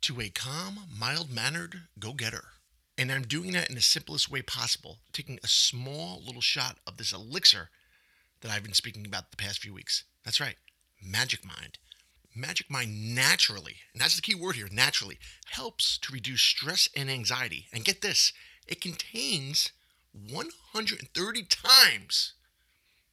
to 0.02 0.20
a 0.20 0.30
calm, 0.30 0.80
mild 0.98 1.30
mannered 1.30 1.82
go 1.98 2.12
getter. 2.12 2.44
And 2.96 3.10
I'm 3.10 3.22
doing 3.22 3.52
that 3.52 3.68
in 3.68 3.74
the 3.74 3.82
simplest 3.82 4.30
way 4.30 4.42
possible, 4.42 4.98
taking 5.12 5.38
a 5.42 5.48
small 5.48 6.22
little 6.24 6.40
shot 6.40 6.78
of 6.86 6.98
this 6.98 7.12
elixir 7.12 7.70
that 8.42 8.50
I've 8.50 8.62
been 8.62 8.74
speaking 8.74 9.06
about 9.06 9.30
the 9.30 9.36
past 9.36 9.60
few 9.60 9.72
weeks. 9.72 10.04
That's 10.24 10.40
right, 10.40 10.56
Magic 11.02 11.44
Mind. 11.44 11.78
Magic 12.34 12.70
Mind 12.70 13.14
naturally, 13.14 13.76
and 13.92 14.00
that's 14.00 14.16
the 14.16 14.22
key 14.22 14.34
word 14.34 14.56
here, 14.56 14.68
naturally, 14.72 15.18
helps 15.50 15.98
to 15.98 16.12
reduce 16.12 16.40
stress 16.40 16.88
and 16.96 17.10
anxiety. 17.10 17.66
And 17.72 17.84
get 17.84 18.00
this, 18.00 18.32
it 18.66 18.80
contains 18.80 19.72
130 20.12 21.42
times, 21.44 22.34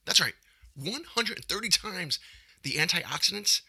that's 0.06 0.20
right, 0.20 0.34
130 0.74 1.68
times 1.68 2.18
the 2.62 2.72
antioxidants 2.72 3.60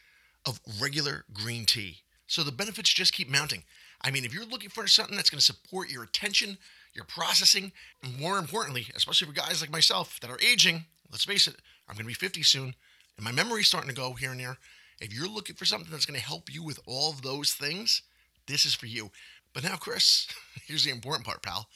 of 0.46 0.60
regular 0.82 1.26
green 1.34 1.66
tea. 1.66 1.98
So 2.28 2.44
the 2.44 2.52
benefits 2.52 2.94
just 2.94 3.14
keep 3.14 3.30
mounting. 3.30 3.64
I 4.02 4.12
mean, 4.12 4.26
if 4.26 4.34
you're 4.34 4.46
looking 4.46 4.70
for 4.70 4.88
something 4.88 5.16
that's 5.16 5.30
going 5.30 5.40
to 5.40 5.46
support 5.46 5.92
your 5.92 6.04
attention, 6.04 6.58
your 6.94 7.06
processing, 7.06 7.72
and 8.04 8.20
more 8.20 8.38
importantly, 8.38 8.88
especially 8.96 9.28
for 9.28 9.34
guys 9.34 9.62
like 9.62 9.72
myself 9.72 10.20
that 10.22 10.30
are 10.30 10.40
aging, 10.42 10.86
let's 11.12 11.26
face 11.26 11.48
it, 11.48 11.56
I'm 11.88 11.96
going 11.96 12.06
to 12.06 12.08
be 12.08 12.14
50 12.14 12.44
soon, 12.44 12.76
and 13.22 13.26
my 13.26 13.44
memory's 13.44 13.68
starting 13.68 13.90
to 13.90 13.96
go 13.96 14.14
here 14.14 14.32
and 14.32 14.40
there. 14.40 14.58
If 15.00 15.14
you're 15.14 15.28
looking 15.28 15.56
for 15.56 15.66
something 15.66 15.92
that's 15.92 16.08
going 16.08 16.20
to 16.20 16.26
help 16.26 16.52
you 16.52 16.64
with 16.64 16.80
all 16.88 17.12
of 17.12 17.22
those 17.22 17.54
things, 17.54 18.02
this 18.48 18.66
is 18.66 18.74
for 18.74 18.88
you. 18.88 19.12
But 19.54 19.64
now, 19.64 19.76
Chris, 19.76 20.28
here's 20.66 20.86
the 20.86 20.92
important 20.92 21.24
part, 21.24 21.44
pal. 21.44 21.68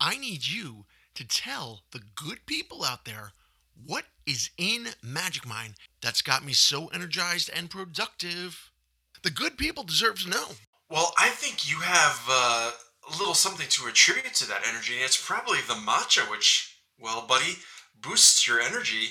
I 0.00 0.16
need 0.16 0.46
you 0.46 0.86
to 1.14 1.28
tell 1.28 1.82
the 1.92 2.00
good 2.14 2.46
people 2.46 2.84
out 2.84 3.04
there 3.04 3.32
what 3.86 4.04
is 4.24 4.48
in 4.56 4.86
Magic 5.02 5.46
Mind 5.46 5.74
that's 6.00 6.22
got 6.22 6.42
me 6.42 6.54
so 6.54 6.86
energized 6.86 7.50
and 7.54 7.68
productive. 7.68 8.70
The 9.22 9.30
good 9.30 9.58
people 9.58 9.84
deserve 9.84 10.20
to 10.20 10.30
know. 10.30 10.46
Well, 10.88 11.12
I 11.18 11.28
think 11.28 11.70
you 11.70 11.80
have 11.80 12.24
uh, 12.30 12.70
a 13.12 13.18
little 13.18 13.34
something 13.34 13.66
to 13.68 13.88
attribute 13.88 14.34
to 14.36 14.48
that 14.48 14.66
energy. 14.66 14.94
And 14.94 15.04
it's 15.04 15.22
probably 15.22 15.58
the 15.68 15.74
matcha, 15.74 16.30
which, 16.30 16.78
well, 16.98 17.26
buddy, 17.26 17.56
boosts 18.00 18.46
your 18.46 18.60
energy. 18.60 19.10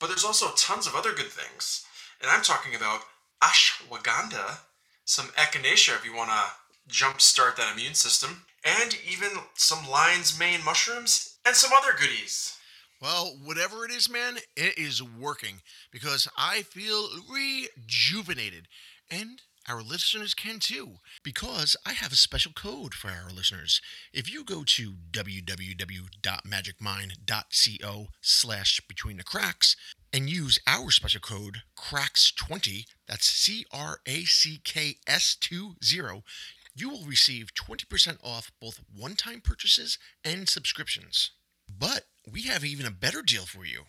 But 0.00 0.08
there's 0.08 0.24
also 0.24 0.52
tons 0.56 0.86
of 0.86 0.96
other 0.96 1.12
good 1.12 1.30
things. 1.30 1.84
And 2.20 2.30
I'm 2.30 2.42
talking 2.42 2.74
about 2.74 3.02
ashwagandha, 3.42 4.58
some 5.04 5.26
echinacea 5.36 5.94
if 5.94 6.04
you 6.04 6.14
want 6.16 6.30
to 6.30 6.92
jumpstart 6.92 7.56
that 7.56 7.72
immune 7.72 7.94
system, 7.94 8.42
and 8.64 8.96
even 9.08 9.28
some 9.54 9.88
lion's 9.88 10.38
mane 10.38 10.64
mushrooms 10.64 11.36
and 11.46 11.54
some 11.54 11.70
other 11.76 11.96
goodies. 11.98 12.56
Well, 13.00 13.38
whatever 13.42 13.84
it 13.84 13.90
is, 13.90 14.10
man, 14.10 14.38
it 14.56 14.76
is 14.76 15.02
working 15.02 15.62
because 15.90 16.28
I 16.36 16.62
feel 16.62 17.08
rejuvenated. 17.30 18.68
And 19.10 19.40
our 19.68 19.82
listeners 19.82 20.34
can 20.34 20.58
too, 20.58 20.94
because 21.22 21.76
I 21.86 21.92
have 21.92 22.12
a 22.12 22.16
special 22.16 22.52
code 22.52 22.94
for 22.94 23.08
our 23.08 23.30
listeners. 23.34 23.80
If 24.12 24.32
you 24.32 24.44
go 24.44 24.64
to 24.64 24.94
www.magicmind.co 25.10 28.06
slash 28.20 28.80
between 28.88 29.16
the 29.16 29.24
cracks 29.24 29.76
and 30.12 30.28
use 30.28 30.58
our 30.66 30.90
special 30.90 31.20
code 31.20 31.62
CRACKS20, 31.78 32.84
that's 33.06 33.26
C 33.26 33.64
R 33.72 34.00
A 34.06 34.24
C 34.24 34.60
K 34.64 34.96
S 35.06 35.36
20, 35.40 35.76
you 36.74 36.88
will 36.88 37.04
receive 37.04 37.54
20% 37.54 38.16
off 38.22 38.50
both 38.60 38.80
one 38.94 39.16
time 39.16 39.40
purchases 39.40 39.98
and 40.24 40.48
subscriptions. 40.48 41.30
But 41.68 42.04
we 42.30 42.42
have 42.42 42.64
even 42.64 42.86
a 42.86 42.90
better 42.90 43.22
deal 43.22 43.46
for 43.46 43.64
you. 43.64 43.84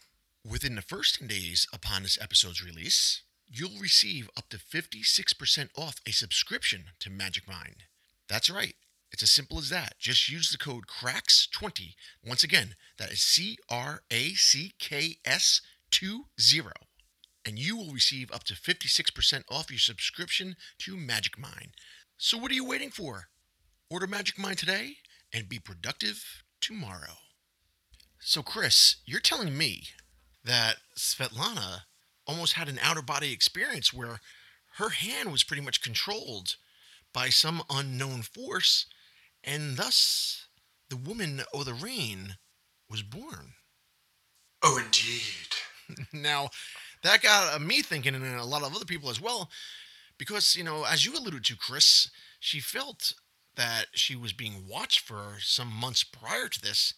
Within 0.47 0.75
the 0.75 0.81
first 0.81 1.19
10 1.19 1.27
days 1.27 1.67
upon 1.73 2.03
this 2.03 2.17
episode's 2.19 2.63
release, 2.63 3.21
you'll 3.51 3.79
receive 3.79 4.29
up 4.37 4.49
to 4.49 4.57
56% 4.57 5.69
off 5.77 5.95
a 6.07 6.11
subscription 6.11 6.85
to 6.99 7.09
Magic 7.09 7.47
Mind. 7.47 7.83
That's 8.29 8.49
right. 8.49 8.75
It's 9.11 9.23
as 9.23 9.31
simple 9.31 9.59
as 9.59 9.69
that. 9.69 9.95
Just 9.99 10.29
use 10.29 10.49
the 10.49 10.57
code 10.57 10.85
CRACKS20. 10.87 11.95
Once 12.25 12.43
again, 12.43 12.75
that 12.97 13.11
is 13.11 13.21
C 13.21 13.57
R 13.69 14.03
A 14.09 14.29
C 14.29 14.71
K 14.79 15.17
S 15.25 15.61
20. 15.91 16.23
And 17.45 17.59
you 17.59 17.75
will 17.75 17.91
receive 17.91 18.31
up 18.31 18.43
to 18.45 18.53
56% 18.53 19.43
off 19.49 19.69
your 19.69 19.79
subscription 19.79 20.55
to 20.79 20.95
Magic 20.95 21.37
Mind. 21.37 21.71
So 22.17 22.37
what 22.37 22.51
are 22.51 22.55
you 22.55 22.65
waiting 22.65 22.91
for? 22.91 23.27
Order 23.89 24.07
Magic 24.07 24.39
Mind 24.39 24.59
today 24.59 24.97
and 25.33 25.49
be 25.49 25.59
productive 25.59 26.43
tomorrow. 26.61 27.17
So, 28.19 28.43
Chris, 28.43 28.97
you're 29.05 29.19
telling 29.19 29.57
me 29.57 29.87
that 30.45 30.77
Svetlana 30.97 31.81
almost 32.31 32.53
had 32.53 32.69
an 32.69 32.79
outer 32.81 33.01
body 33.01 33.33
experience 33.33 33.93
where 33.93 34.21
her 34.77 34.89
hand 34.89 35.31
was 35.31 35.43
pretty 35.43 35.61
much 35.61 35.81
controlled 35.81 36.55
by 37.13 37.27
some 37.27 37.61
unknown 37.69 38.21
force, 38.21 38.85
and 39.43 39.75
thus 39.75 40.47
the 40.89 40.95
woman 40.95 41.41
o' 41.53 41.63
the 41.63 41.73
rain 41.73 42.37
was 42.89 43.03
born. 43.03 43.53
Oh, 44.63 44.77
indeed. 44.77 46.07
now, 46.13 46.49
that 47.03 47.21
got 47.21 47.53
uh, 47.53 47.59
me 47.59 47.81
thinking, 47.81 48.15
and 48.15 48.25
a 48.25 48.45
lot 48.45 48.63
of 48.63 48.73
other 48.73 48.85
people 48.85 49.09
as 49.09 49.19
well, 49.19 49.49
because, 50.17 50.55
you 50.55 50.63
know, 50.63 50.85
as 50.85 51.05
you 51.05 51.13
alluded 51.13 51.43
to, 51.45 51.57
Chris, 51.57 52.09
she 52.39 52.59
felt 52.59 53.13
that 53.55 53.87
she 53.93 54.15
was 54.15 54.31
being 54.31 54.65
watched 54.69 55.01
for 55.01 55.37
some 55.39 55.67
months 55.67 56.03
prior 56.03 56.47
to 56.47 56.61
this. 56.61 56.93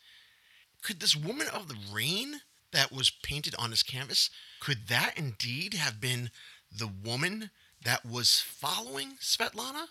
Could 0.83 0.99
this 0.99 1.15
woman 1.15 1.47
of 1.51 1.67
the 1.67 1.77
rain 1.91 2.41
that 2.71 2.91
was 2.91 3.09
painted 3.09 3.55
on 3.57 3.71
his 3.71 3.81
canvas, 3.83 4.29
could 4.63 4.87
that 4.87 5.17
indeed 5.17 5.73
have 5.73 5.99
been 5.99 6.31
the 6.71 6.87
woman 6.87 7.49
that 7.83 8.05
was 8.05 8.39
following 8.39 9.17
Svetlana? 9.19 9.87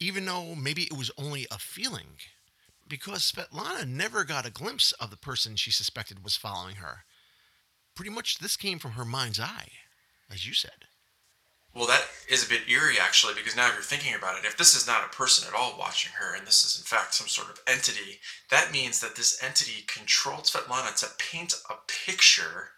Even 0.00 0.24
though 0.24 0.54
maybe 0.54 0.84
it 0.84 0.96
was 0.96 1.10
only 1.18 1.46
a 1.50 1.58
feeling. 1.58 2.16
Because 2.88 3.30
Svetlana 3.30 3.86
never 3.86 4.24
got 4.24 4.46
a 4.46 4.50
glimpse 4.50 4.92
of 4.92 5.10
the 5.10 5.18
person 5.18 5.56
she 5.56 5.70
suspected 5.70 6.24
was 6.24 6.36
following 6.36 6.76
her. 6.76 7.04
Pretty 7.94 8.10
much 8.10 8.38
this 8.38 8.56
came 8.56 8.78
from 8.78 8.92
her 8.92 9.04
mind's 9.04 9.38
eye, 9.38 9.68
as 10.30 10.46
you 10.46 10.54
said. 10.54 10.86
Well, 11.74 11.86
that 11.86 12.06
is 12.30 12.46
a 12.46 12.48
bit 12.48 12.70
eerie, 12.70 12.98
actually, 12.98 13.34
because 13.34 13.56
now 13.56 13.66
you're 13.74 13.82
thinking 13.82 14.14
about 14.14 14.38
it. 14.38 14.46
If 14.46 14.56
this 14.56 14.74
is 14.74 14.86
not 14.86 15.04
a 15.04 15.14
person 15.14 15.46
at 15.46 15.54
all 15.54 15.76
watching 15.78 16.12
her, 16.18 16.34
and 16.34 16.46
this 16.46 16.64
is 16.64 16.78
in 16.78 16.84
fact 16.84 17.12
some 17.12 17.28
sort 17.28 17.50
of 17.50 17.60
entity, 17.66 18.20
that 18.50 18.72
means 18.72 19.00
that 19.00 19.16
this 19.16 19.42
entity 19.42 19.84
controlled 19.86 20.44
Svetlana 20.44 20.98
to 21.00 21.08
paint 21.18 21.54
a 21.68 21.74
picture 22.06 22.70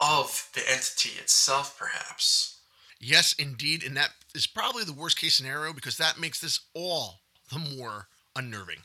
of 0.00 0.50
the 0.54 0.62
entity 0.70 1.18
itself, 1.20 1.76
perhaps. 1.78 2.58
Yes, 3.00 3.34
indeed. 3.38 3.82
And 3.82 3.96
that 3.96 4.10
is 4.34 4.46
probably 4.46 4.84
the 4.84 4.92
worst 4.92 5.18
case 5.18 5.36
scenario 5.36 5.72
because 5.72 5.96
that 5.96 6.18
makes 6.18 6.40
this 6.40 6.60
all 6.74 7.20
the 7.52 7.58
more 7.58 8.08
unnerving. 8.34 8.82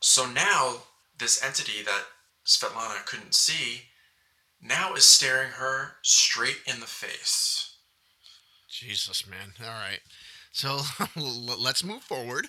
So 0.00 0.26
now, 0.26 0.82
this 1.18 1.42
entity 1.42 1.82
that 1.84 2.04
Svetlana 2.44 3.04
couldn't 3.06 3.34
see 3.34 3.82
now 4.60 4.94
is 4.94 5.04
staring 5.04 5.52
her 5.52 5.96
straight 6.02 6.58
in 6.66 6.80
the 6.80 6.86
face. 6.86 7.76
Jesus, 8.68 9.26
man. 9.26 9.52
All 9.62 9.66
right. 9.68 10.00
So 10.52 10.80
let's 11.16 11.84
move 11.84 12.02
forward. 12.02 12.48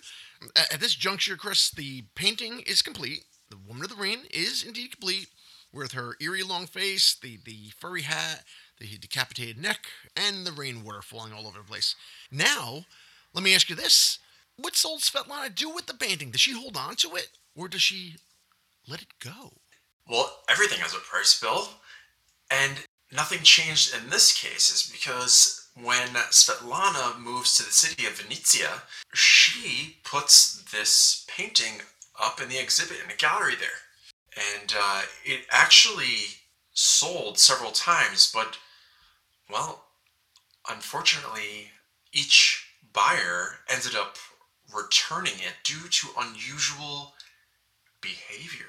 At 0.56 0.80
this 0.80 0.96
juncture, 0.96 1.38
Chris, 1.38 1.70
the 1.72 2.06
painting 2.16 2.62
is 2.68 2.82
complete. 2.82 3.24
The 3.50 3.58
Woman 3.58 3.84
of 3.84 3.90
the 3.90 3.96
Rain 3.96 4.20
is 4.32 4.64
indeed 4.64 4.92
complete 4.92 5.28
with 5.76 5.92
her 5.92 6.16
eerie 6.22 6.44
long 6.44 6.66
face, 6.66 7.16
the, 7.22 7.38
the 7.44 7.72
furry 7.78 8.04
hat, 8.04 8.44
the 8.80 8.98
decapitated 8.98 9.62
neck, 9.62 9.88
and 10.16 10.46
the 10.46 10.52
rainwater 10.52 11.02
falling 11.02 11.34
all 11.34 11.46
over 11.46 11.60
the 11.60 11.66
place. 11.66 11.96
Now, 12.32 12.86
let 13.34 13.44
me 13.44 13.54
ask 13.54 13.70
you 13.70 13.76
this. 13.76 14.20
What's 14.58 14.86
old 14.86 15.02
Svetlana 15.02 15.54
do 15.54 15.70
with 15.70 15.88
the 15.88 15.94
painting? 15.94 16.32
Does 16.32 16.42
she 16.42 16.54
hold 16.54 16.78
on 16.78 16.96
to 16.98 17.16
it, 17.16 17.30
or 17.56 17.68
does 17.68 17.82
she 17.82 18.16
let 18.88 19.02
it 19.02 19.20
go? 19.20 19.52
Well, 20.08 20.40
everything 20.50 20.80
has 20.80 20.94
a 20.94 21.00
price 21.00 21.40
bill, 21.40 21.68
and 22.50 22.74
nothing 23.12 23.40
changed 23.44 23.94
in 23.96 24.10
this 24.10 24.32
case 24.32 24.70
is 24.70 24.90
because 24.90 25.68
when 25.82 26.08
Svetlana 26.32 27.20
moves 27.20 27.58
to 27.58 27.64
the 27.64 27.72
city 27.72 28.06
of 28.06 28.14
Vinnytsia, 28.14 28.82
she 29.14 29.98
puts 30.04 30.64
this 30.72 31.26
painting 31.28 31.82
up 32.22 32.42
in 32.42 32.48
the 32.48 32.58
exhibit 32.58 33.04
in 33.04 33.12
a 33.12 33.16
gallery 33.16 33.56
there. 33.60 33.85
And 34.36 34.74
uh, 34.78 35.02
it 35.24 35.46
actually 35.52 36.42
sold 36.74 37.40
several 37.40 37.72
times, 37.72 38.30
but, 38.34 38.58
well, 39.50 39.86
unfortunately, 40.70 41.72
each 42.12 42.68
buyer 42.92 43.60
ended 43.70 43.96
up 43.96 44.18
returning 44.74 45.36
it 45.36 45.54
due 45.64 45.88
to 45.90 46.08
unusual 46.20 47.14
behavior. 48.02 48.66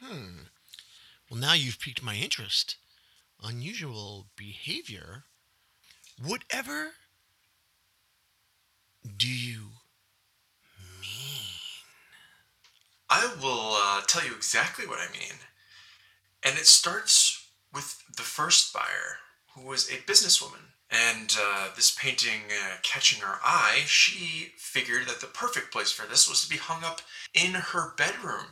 Hmm. 0.00 0.42
Well, 1.30 1.40
now 1.40 1.54
you've 1.54 1.80
piqued 1.80 2.02
my 2.02 2.16
interest. 2.16 2.76
Unusual 3.42 4.26
behavior? 4.36 5.24
Whatever 6.22 6.90
do 9.16 9.28
you 9.28 9.70
mean? 11.00 11.61
I 13.12 13.34
will 13.42 13.76
uh, 13.76 14.00
tell 14.06 14.24
you 14.24 14.34
exactly 14.34 14.86
what 14.86 14.98
I 14.98 15.12
mean. 15.12 15.36
And 16.42 16.56
it 16.56 16.66
starts 16.66 17.46
with 17.72 18.02
the 18.16 18.22
first 18.22 18.72
buyer, 18.72 19.18
who 19.54 19.66
was 19.66 19.90
a 19.90 19.96
businesswoman. 20.10 20.72
And 20.90 21.36
uh, 21.38 21.68
this 21.76 21.94
painting 21.94 22.40
uh, 22.50 22.76
catching 22.82 23.20
her 23.20 23.38
eye, 23.44 23.82
she 23.84 24.52
figured 24.56 25.08
that 25.08 25.20
the 25.20 25.26
perfect 25.26 25.72
place 25.72 25.92
for 25.92 26.08
this 26.08 26.26
was 26.26 26.42
to 26.42 26.48
be 26.48 26.56
hung 26.56 26.84
up 26.84 27.02
in 27.34 27.52
her 27.52 27.92
bedroom. 27.96 28.46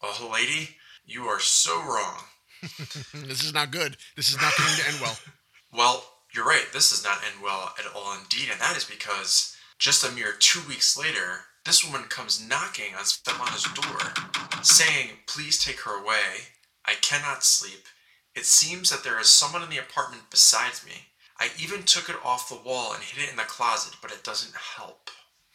Oh, 0.00 0.30
lady, 0.32 0.76
you 1.04 1.24
are 1.24 1.40
so 1.40 1.76
wrong. 1.76 2.18
this 2.62 3.42
is 3.42 3.52
not 3.52 3.72
good. 3.72 3.96
This 4.14 4.28
is 4.28 4.36
not 4.40 4.56
going 4.56 4.76
to 4.76 4.88
end 4.88 5.00
well. 5.00 5.18
Well, 5.74 6.04
you're 6.34 6.44
right. 6.44 6.66
This 6.74 6.90
does 6.90 7.02
not 7.02 7.22
end 7.24 7.42
well 7.42 7.72
at 7.78 7.90
all, 7.96 8.14
indeed. 8.20 8.50
And 8.52 8.60
that 8.60 8.76
is 8.76 8.84
because 8.84 9.56
just 9.78 10.04
a 10.04 10.12
mere 10.12 10.34
two 10.38 10.60
weeks 10.68 10.98
later, 10.98 11.46
this 11.64 11.84
woman 11.84 12.08
comes 12.08 12.46
knocking 12.46 12.94
on 12.94 13.04
Svetlana's 13.04 13.64
door, 13.74 14.62
saying, 14.62 15.10
Please 15.26 15.62
take 15.62 15.80
her 15.80 16.02
away. 16.02 16.48
I 16.84 16.94
cannot 17.00 17.44
sleep. 17.44 17.86
It 18.34 18.46
seems 18.46 18.90
that 18.90 19.04
there 19.04 19.20
is 19.20 19.28
someone 19.28 19.62
in 19.62 19.70
the 19.70 19.78
apartment 19.78 20.24
besides 20.30 20.84
me. 20.84 20.92
I 21.38 21.50
even 21.60 21.82
took 21.82 22.08
it 22.08 22.16
off 22.24 22.48
the 22.48 22.68
wall 22.68 22.94
and 22.94 23.02
hid 23.02 23.24
it 23.24 23.30
in 23.30 23.36
the 23.36 23.42
closet, 23.42 23.94
but 24.00 24.10
it 24.10 24.24
doesn't 24.24 24.54
help. 24.54 25.10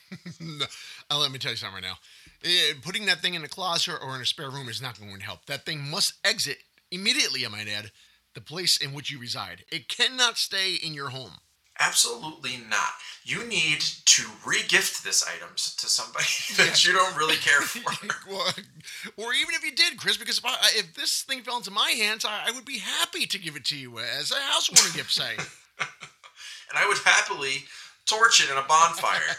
uh, 1.09 1.19
let 1.19 1.31
me 1.31 1.39
tell 1.39 1.51
you 1.51 1.57
something 1.57 1.81
right 1.81 1.83
now. 1.83 1.97
Uh, 2.45 2.75
putting 2.81 3.05
that 3.07 3.19
thing 3.19 3.33
in 3.33 3.43
a 3.43 3.49
closet 3.49 3.97
or 4.01 4.15
in 4.15 4.21
a 4.21 4.25
spare 4.25 4.49
room 4.49 4.69
is 4.69 4.81
not 4.81 4.99
going 4.99 5.17
to 5.17 5.25
help. 5.25 5.45
That 5.47 5.65
thing 5.65 5.89
must 5.89 6.13
exit 6.23 6.57
immediately, 6.91 7.45
I 7.45 7.49
might 7.49 7.67
add, 7.67 7.91
the 8.33 8.41
place 8.41 8.77
in 8.77 8.93
which 8.93 9.11
you 9.11 9.19
reside. 9.19 9.65
It 9.71 9.89
cannot 9.89 10.37
stay 10.37 10.75
in 10.75 10.93
your 10.93 11.09
home. 11.09 11.39
Absolutely 11.79 12.57
not. 12.69 12.93
You 13.23 13.45
need 13.45 13.81
to 13.81 14.23
regift 14.45 15.03
this 15.03 15.23
item 15.27 15.49
to 15.55 15.87
somebody 15.87 16.25
that 16.57 16.85
you 16.85 16.93
don't 16.93 17.15
really 17.17 17.35
care 17.35 17.61
for. 17.61 17.91
or 19.17 19.33
even 19.33 19.53
if 19.53 19.63
you 19.63 19.71
did, 19.71 19.97
Chris, 19.97 20.17
because 20.17 20.39
if, 20.39 20.45
I, 20.45 20.55
if 20.75 20.95
this 20.95 21.23
thing 21.23 21.41
fell 21.43 21.57
into 21.57 21.71
my 21.71 21.91
hands, 21.91 22.25
I, 22.25 22.45
I, 22.47 22.51
would 22.51 22.65
be 22.65 22.79
happy 22.79 23.25
to 23.25 23.37
give 23.37 23.55
it 23.55 23.65
to 23.65 23.77
you 23.77 23.99
as 23.99 24.31
a 24.31 24.35
housewarming 24.35 24.95
gift, 24.95 25.11
say. 25.11 25.35
and 25.37 26.75
I 26.75 26.87
would 26.87 26.97
happily 27.03 27.65
torch 28.05 28.41
it 28.43 28.49
in 28.49 28.57
a 28.57 28.63
bonfire. 28.67 29.35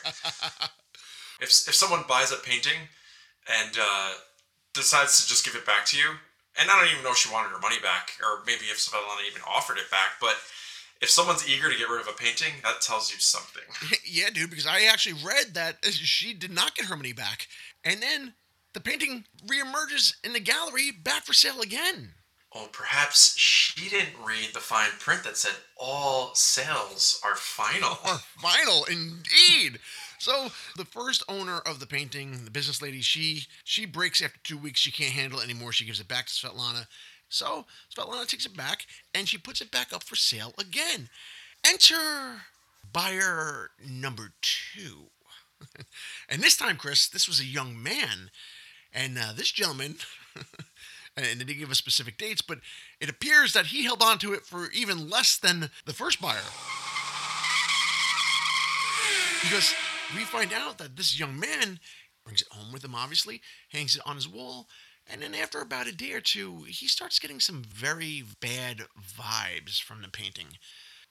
if, 1.41 1.49
if 1.49 1.75
someone 1.75 2.05
buys 2.09 2.31
a 2.31 2.37
painting 2.37 2.89
and 3.49 3.77
uh, 3.81 4.13
decides 4.75 5.23
to 5.23 5.29
just 5.29 5.45
give 5.45 5.55
it 5.55 5.67
back 5.67 5.87
to 5.87 5.97
you, 5.97 6.11
and 6.59 6.71
I 6.71 6.79
don't 6.79 6.91
even 6.91 7.05
know 7.05 7.13
if 7.13 7.19
she 7.19 7.33
wanted 7.33 7.51
her 7.51 7.59
money 7.61 7.79
back, 7.83 8.11
or 8.21 8.43
maybe 8.45 8.67
if 8.67 8.79
Svetlana 8.79 9.27
even 9.31 9.43
offered 9.47 9.79
it 9.79 9.91
back, 9.91 10.19
but 10.21 10.37
if 11.01 11.11
someone's 11.11 11.49
eager 11.49 11.71
to 11.71 11.79
get 11.79 11.89
rid 11.89 12.01
of 12.01 12.09
a 12.09 12.13
painting, 12.13 12.53
that 12.63 12.81
tells 12.81 13.13
you 13.13 13.21
something. 13.21 13.63
yeah, 14.05 14.31
dude, 14.31 14.51
because 14.51 14.67
I 14.67 14.83
actually 14.83 15.23
read 15.25 15.55
that 15.55 15.85
she 15.85 16.35
did 16.35 16.51
not 16.51 16.75
get 16.75 16.87
her 16.87 16.97
money 16.97 17.13
back. 17.13 17.47
And 17.85 18.03
then 18.03 18.35
the 18.75 18.81
painting 18.81 19.25
reemerges 19.47 20.15
in 20.25 20.33
the 20.33 20.41
gallery 20.41 20.91
back 20.91 21.25
for 21.25 21.33
sale 21.33 21.61
again. 21.61 22.15
Oh, 22.55 22.69
perhaps 22.73 23.37
she 23.37 23.91
didn't 23.91 24.25
read 24.25 24.49
the 24.55 24.61
fine 24.61 24.91
print 24.99 25.23
that 25.25 25.37
said 25.37 25.53
all 25.77 26.35
sales 26.35 27.21
are 27.23 27.37
final. 27.37 27.91
Are 28.05 28.21
final, 28.39 28.85
indeed. 28.85 29.79
So 30.19 30.49
the 30.77 30.87
first 30.87 31.23
owner 31.29 31.59
of 31.59 31.79
the 31.79 31.87
painting, 31.87 32.45
the 32.45 32.51
business 32.51 32.81
lady, 32.81 33.03
she 33.03 33.45
she 33.65 33.85
breaks 33.85 34.23
after 34.23 34.39
two 34.43 34.59
weeks. 34.59 34.81
She 34.81 34.91
can't 34.91 35.13
handle 35.13 35.41
it 35.41 35.45
anymore. 35.45 35.73
She 35.73 35.85
gives 35.85 36.01
it 36.01 36.09
back 36.09 36.27
to 36.27 36.33
Svetlana. 36.33 36.87
So 37.29 37.67
Svetlana 37.95 38.27
takes 38.27 38.47
it 38.47 38.57
back 38.57 38.87
and 39.15 39.29
she 39.29 39.39
puts 39.39 39.61
it 39.61 39.71
back 39.71 39.93
up 39.93 40.03
for 40.03 40.17
sale 40.17 40.55
again. 40.59 41.09
Enter 41.67 42.43
buyer 42.93 43.71
number 43.87 44.33
two. 44.41 45.11
and 46.29 46.43
this 46.43 46.57
time, 46.57 46.77
Chris, 46.77 47.09
this 47.09 47.29
was 47.29 47.41
a 47.41 47.45
young 47.45 47.83
man. 47.83 48.31
And 48.93 49.19
uh, 49.19 49.33
this 49.37 49.51
gentleman, 49.51 49.97
and 51.17 51.41
they 51.41 51.45
didn't 51.45 51.59
give 51.59 51.71
us 51.71 51.79
specific 51.79 52.17
dates, 52.17 52.41
but 52.41 52.59
it 53.01 53.11
appears 53.11 53.53
that 53.53 53.67
he 53.67 53.85
held 53.85 54.03
on 54.03 54.19
to 54.19 54.33
it 54.33 54.47
for 54.47 54.71
even 54.71 55.11
less 55.11 55.37
than 55.37 55.71
the 55.85 55.93
first 55.93 56.21
buyer. 56.21 56.37
Because 59.43 59.75
we 60.17 60.25
find 60.25 60.53
out 60.53 60.79
that 60.79 60.97
this 60.97 61.19
young 61.19 61.39
man 61.39 61.81
brings 62.25 62.43
it 62.43 62.49
home 62.51 62.73
with 62.73 62.85
him, 62.85 62.95
obviously, 62.95 63.41
hangs 63.73 63.97
it 63.97 64.03
on 64.05 64.17
his 64.17 64.29
wall, 64.29 64.67
and 65.09 65.23
then 65.23 65.35
after 65.35 65.61
about 65.61 65.87
a 65.87 65.93
day 65.93 66.13
or 66.13 66.21
two, 66.21 66.65
he 66.69 66.87
starts 66.87 67.19
getting 67.19 67.41
some 67.41 67.63
very 67.63 68.23
bad 68.41 68.83
vibes 69.01 69.81
from 69.81 70.03
the 70.03 70.09
painting. 70.09 70.59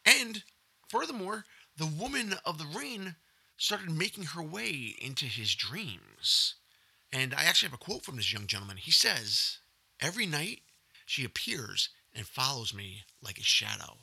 And 0.06 0.44
furthermore, 0.88 1.46
the 1.78 1.88
woman 1.88 2.36
of 2.46 2.58
the 2.58 2.78
rain 2.78 3.16
started 3.58 3.90
making 3.92 4.26
her 4.26 4.44
way 4.44 4.96
into 5.00 5.26
his 5.26 5.56
dreams. 5.56 6.56
And 7.12 7.34
I 7.34 7.44
actually 7.44 7.70
have 7.70 7.80
a 7.80 7.84
quote 7.84 8.04
from 8.04 8.18
this 8.18 8.32
young 8.32 8.48
gentleman. 8.48 8.78
He 8.78 8.92
says, 8.92 9.58
Every 10.00 10.26
night 10.26 10.62
she 11.06 11.24
appears 11.24 11.90
and 12.14 12.28
follows 12.28 12.74
me 12.74 13.04
like 13.22 13.40
a 13.40 13.44
shadow. 13.44 13.98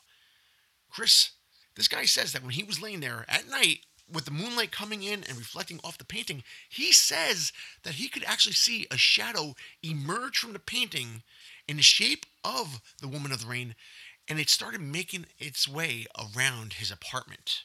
Chris, 0.91 1.31
this 1.77 1.89
guy 1.89 2.05
says 2.05 2.33
that 2.33 2.43
when 2.43 2.53
he 2.53 2.63
was 2.63 2.83
laying 2.83 3.01
there 3.01 3.25
at 3.29 3.49
night 3.49 3.81
with 4.11 4.25
the 4.25 4.31
moonlight 4.31 4.71
coming 4.71 5.03
in 5.03 5.25
and 5.25 5.39
reflecting 5.39 5.81
off 5.83 5.99
the 5.99 6.05
painting, 6.05 6.43
he 6.69 6.93
says 6.93 7.53
that 7.83 7.95
he 7.95 8.09
could 8.09 8.25
actually 8.25 8.55
see 8.55 8.87
a 8.91 8.97
shadow 8.97 9.55
emerge 9.83 10.39
from 10.39 10.53
the 10.53 10.59
painting 10.59 11.23
in 11.67 11.77
the 11.77 11.83
shape 11.83 12.27
of 12.45 12.81
the 13.01 13.09
woman 13.09 13.33
of 13.33 13.41
the 13.41 13.47
rain, 13.47 13.75
and 14.29 14.39
it 14.39 14.51
started 14.51 14.81
making 14.81 15.27
its 15.39 15.67
way 15.67 16.07
around 16.19 16.75
his 16.75 16.91
apartment. 16.91 17.63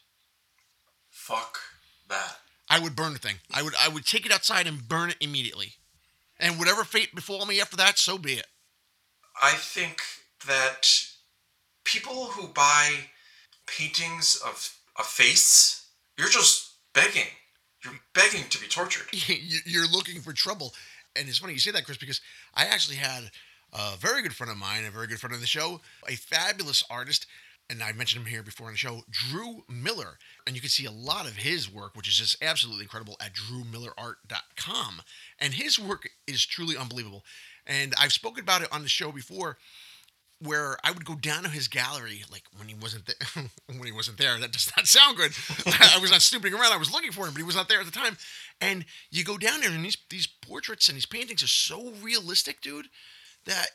Fuck 1.10 1.60
that. 2.08 2.38
I 2.69 2.80
would 2.80 2.95
burn 2.95 3.13
the 3.13 3.19
thing. 3.19 3.38
I 3.52 3.63
would 3.63 3.73
I 3.80 3.89
would 3.89 4.06
take 4.06 4.25
it 4.25 4.32
outside 4.32 4.67
and 4.67 4.88
burn 4.88 5.10
it 5.10 5.17
immediately. 5.19 5.73
And 6.39 6.58
whatever 6.58 6.84
fate 6.84 7.13
befall 7.13 7.45
me 7.45 7.60
after 7.60 7.75
that, 7.78 7.97
so 7.97 8.17
be 8.17 8.34
it. 8.34 8.47
I 9.41 9.52
think 9.52 10.02
that 10.47 10.88
people 11.84 12.25
who 12.28 12.47
buy 12.47 13.10
paintings 13.65 14.41
of 14.45 14.78
a 14.97 15.04
face 15.04 15.88
you're 16.19 16.27
just 16.27 16.73
begging. 16.93 17.27
You're 17.84 17.93
begging 18.13 18.43
to 18.49 18.60
be 18.60 18.67
tortured. 18.67 19.08
You're 19.65 19.88
looking 19.88 20.19
for 20.19 20.34
trouble. 20.34 20.73
And 21.15 21.29
it's 21.29 21.38
funny 21.38 21.53
you 21.53 21.60
say 21.60 21.71
that, 21.71 21.86
Chris, 21.86 21.97
because 21.97 22.19
I 22.53 22.65
actually 22.65 22.97
had 22.97 23.32
a 23.71 23.95
very 23.95 24.21
good 24.21 24.36
friend 24.36 24.51
of 24.51 24.58
mine, 24.58 24.84
a 24.86 24.91
very 24.91 25.08
good 25.08 25.19
friend 25.19 25.34
of 25.34 25.39
the 25.39 25.47
show, 25.47 25.79
a 26.08 26.15
fabulous 26.15 26.84
artist, 26.89 27.25
and 27.69 27.82
I 27.82 27.93
mentioned 27.93 28.25
him 28.25 28.32
here 28.32 28.43
before 28.43 28.67
on 28.67 28.73
the 28.73 28.77
show, 28.77 29.03
Drew 29.10 29.63
Miller. 29.69 30.17
And 30.45 30.55
you 30.55 30.62
can 30.62 30.71
see 30.71 30.86
a 30.86 30.91
lot 30.91 31.25
of 31.25 31.38
his 31.38 31.71
work, 31.71 31.95
which 31.95 32.10
is 32.10 32.15
just 32.15 32.43
absolutely 32.43 32.84
incredible, 32.84 33.15
at 33.21 33.34
drewmillerart.com. 33.34 35.01
And 35.39 35.53
his 35.53 35.79
work 35.79 36.10
is 36.27 36.45
truly 36.45 36.75
unbelievable. 36.75 37.23
And 37.65 37.93
I've 37.97 38.12
spoken 38.12 38.43
about 38.43 38.63
it 38.63 38.69
on 38.73 38.82
the 38.82 38.89
show 38.89 39.12
before 39.12 39.58
where 40.41 40.78
I 40.84 40.91
would 40.91 41.06
go 41.06 41.15
down 41.15 41.43
to 41.43 41.49
his 41.49 41.67
gallery, 41.67 42.23
like 42.32 42.43
when 42.58 42.67
he 42.67 42.75
wasn't 42.75 43.06
there. 43.06 43.43
when 43.67 43.84
he 43.84 43.91
wasn't 43.91 44.17
there, 44.17 44.38
that 44.39 44.52
does 44.52 44.71
not 44.75 44.88
sound 44.88 45.17
good. 45.17 45.32
I 45.65 45.99
was 46.02 46.12
not 46.12 46.21
snooping 46.21 46.54
around. 46.54 46.71
I 46.71 46.78
was 46.78 46.91
looking 46.91 47.12
for 47.12 47.25
him, 47.25 47.34
but 47.34 47.39
he 47.39 47.43
was 47.43 47.56
not 47.56 47.67
there 47.67 47.80
at 47.80 47.86
the 47.86 47.91
time. 47.91 48.17
And 48.62 48.86
you 49.12 49.23
go 49.23 49.38
down 49.38 49.62
there, 49.62 49.69
and 49.69 49.84
these 49.84 49.97
these 50.10 50.28
portraits 50.28 50.88
and 50.88 50.95
these 50.95 51.06
paintings 51.06 51.43
are 51.43 51.47
so 51.47 51.91
realistic, 52.02 52.62
dude, 52.62 52.88
that 53.45 53.67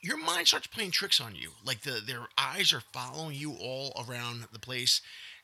your 0.00 0.16
mind 0.16 0.46
starts 0.46 0.68
playing 0.68 0.92
tricks 0.92 1.20
on 1.20 1.34
you. 1.34 1.50
Like 1.64 1.80
the 1.82 2.00
their 2.04 2.28
eyes 2.38 2.72
are 2.72 2.82
following 2.92 3.34
you 3.34 3.54
all 3.60 4.04
around 4.08 4.46
the 4.52 4.60
place, 4.60 5.00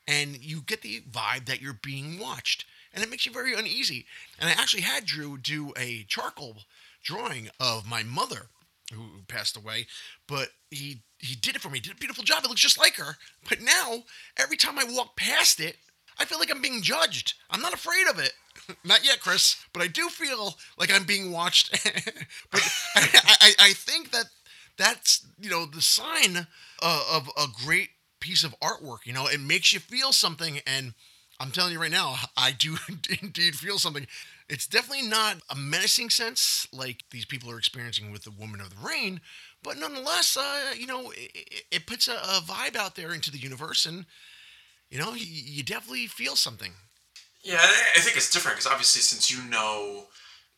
and 0.06 0.36
you 0.42 0.60
get 0.60 0.82
the 0.82 1.00
vibe 1.10 1.46
that 1.46 1.60
you're 1.60 1.78
being 1.82 2.20
watched, 2.20 2.66
and 2.94 3.02
it 3.02 3.10
makes 3.10 3.26
you 3.26 3.32
very 3.32 3.54
uneasy. 3.54 4.06
And 4.38 4.48
I 4.48 4.52
actually 4.52 4.82
had 4.82 5.06
Drew 5.06 5.38
do 5.38 5.72
a 5.76 6.04
charcoal 6.08 6.58
drawing 7.02 7.50
of 7.58 7.88
my 7.88 8.04
mother 8.04 8.46
who 8.92 9.22
passed 9.28 9.56
away, 9.56 9.86
but 10.26 10.48
he 10.70 11.02
he 11.18 11.34
did 11.34 11.56
it 11.56 11.62
for 11.62 11.68
me. 11.68 11.78
He 11.78 11.82
did 11.82 11.92
a 11.92 12.00
beautiful 12.00 12.24
job. 12.24 12.44
It 12.44 12.48
looks 12.48 12.60
just 12.60 12.78
like 12.78 12.96
her. 12.96 13.16
But 13.48 13.60
now, 13.60 14.04
every 14.36 14.56
time 14.56 14.78
I 14.78 14.84
walk 14.84 15.16
past 15.16 15.60
it, 15.60 15.76
I 16.18 16.24
feel 16.24 16.38
like 16.38 16.50
I'm 16.50 16.62
being 16.62 16.82
judged. 16.82 17.34
I'm 17.50 17.60
not 17.60 17.74
afraid 17.74 18.06
of 18.08 18.18
it. 18.18 18.32
not 18.84 19.04
yet, 19.04 19.20
Chris, 19.20 19.56
but 19.72 19.82
I 19.82 19.86
do 19.86 20.08
feel 20.08 20.54
like 20.78 20.92
I'm 20.92 21.04
being 21.04 21.32
watched. 21.32 21.70
but 22.50 22.60
I, 22.96 23.36
I, 23.40 23.52
I, 23.60 23.72
think 23.72 24.10
that 24.12 24.26
that's 24.76 25.26
you 25.40 25.50
know 25.50 25.66
the 25.66 25.82
sign 25.82 26.46
uh, 26.82 27.04
of 27.12 27.28
a 27.36 27.46
great 27.64 27.90
piece 28.20 28.44
of 28.44 28.54
artwork. 28.60 29.04
You 29.04 29.12
know, 29.12 29.26
it 29.26 29.40
makes 29.40 29.72
you 29.72 29.80
feel 29.80 30.12
something, 30.12 30.60
and 30.66 30.94
I'm 31.40 31.50
telling 31.50 31.72
you 31.72 31.80
right 31.80 31.90
now, 31.90 32.16
I 32.36 32.52
do 32.52 32.76
indeed 33.22 33.56
feel 33.56 33.78
something. 33.78 34.06
It's 34.52 34.66
definitely 34.66 35.08
not 35.08 35.38
a 35.48 35.56
menacing 35.56 36.10
sense 36.10 36.68
like 36.74 37.04
these 37.10 37.24
people 37.24 37.50
are 37.50 37.56
experiencing 37.56 38.12
with 38.12 38.24
the 38.24 38.30
Woman 38.30 38.60
of 38.60 38.68
the 38.68 38.86
Rain, 38.86 39.22
but 39.62 39.78
nonetheless, 39.78 40.36
uh, 40.36 40.74
you 40.78 40.86
know, 40.86 41.10
it, 41.16 41.64
it 41.70 41.86
puts 41.86 42.06
a, 42.06 42.16
a, 42.16 42.42
vibe 42.44 42.76
out 42.76 42.94
there 42.94 43.14
into 43.14 43.30
the 43.30 43.38
universe, 43.38 43.86
and 43.86 44.04
you 44.90 44.98
know, 44.98 45.14
you, 45.14 45.24
you 45.26 45.62
definitely 45.62 46.06
feel 46.06 46.36
something. 46.36 46.72
Yeah, 47.42 47.60
I 47.62 48.00
think 48.00 48.14
it's 48.14 48.30
different 48.30 48.58
because 48.58 48.70
obviously, 48.70 49.00
since 49.00 49.30
you 49.30 49.42
know, 49.48 50.04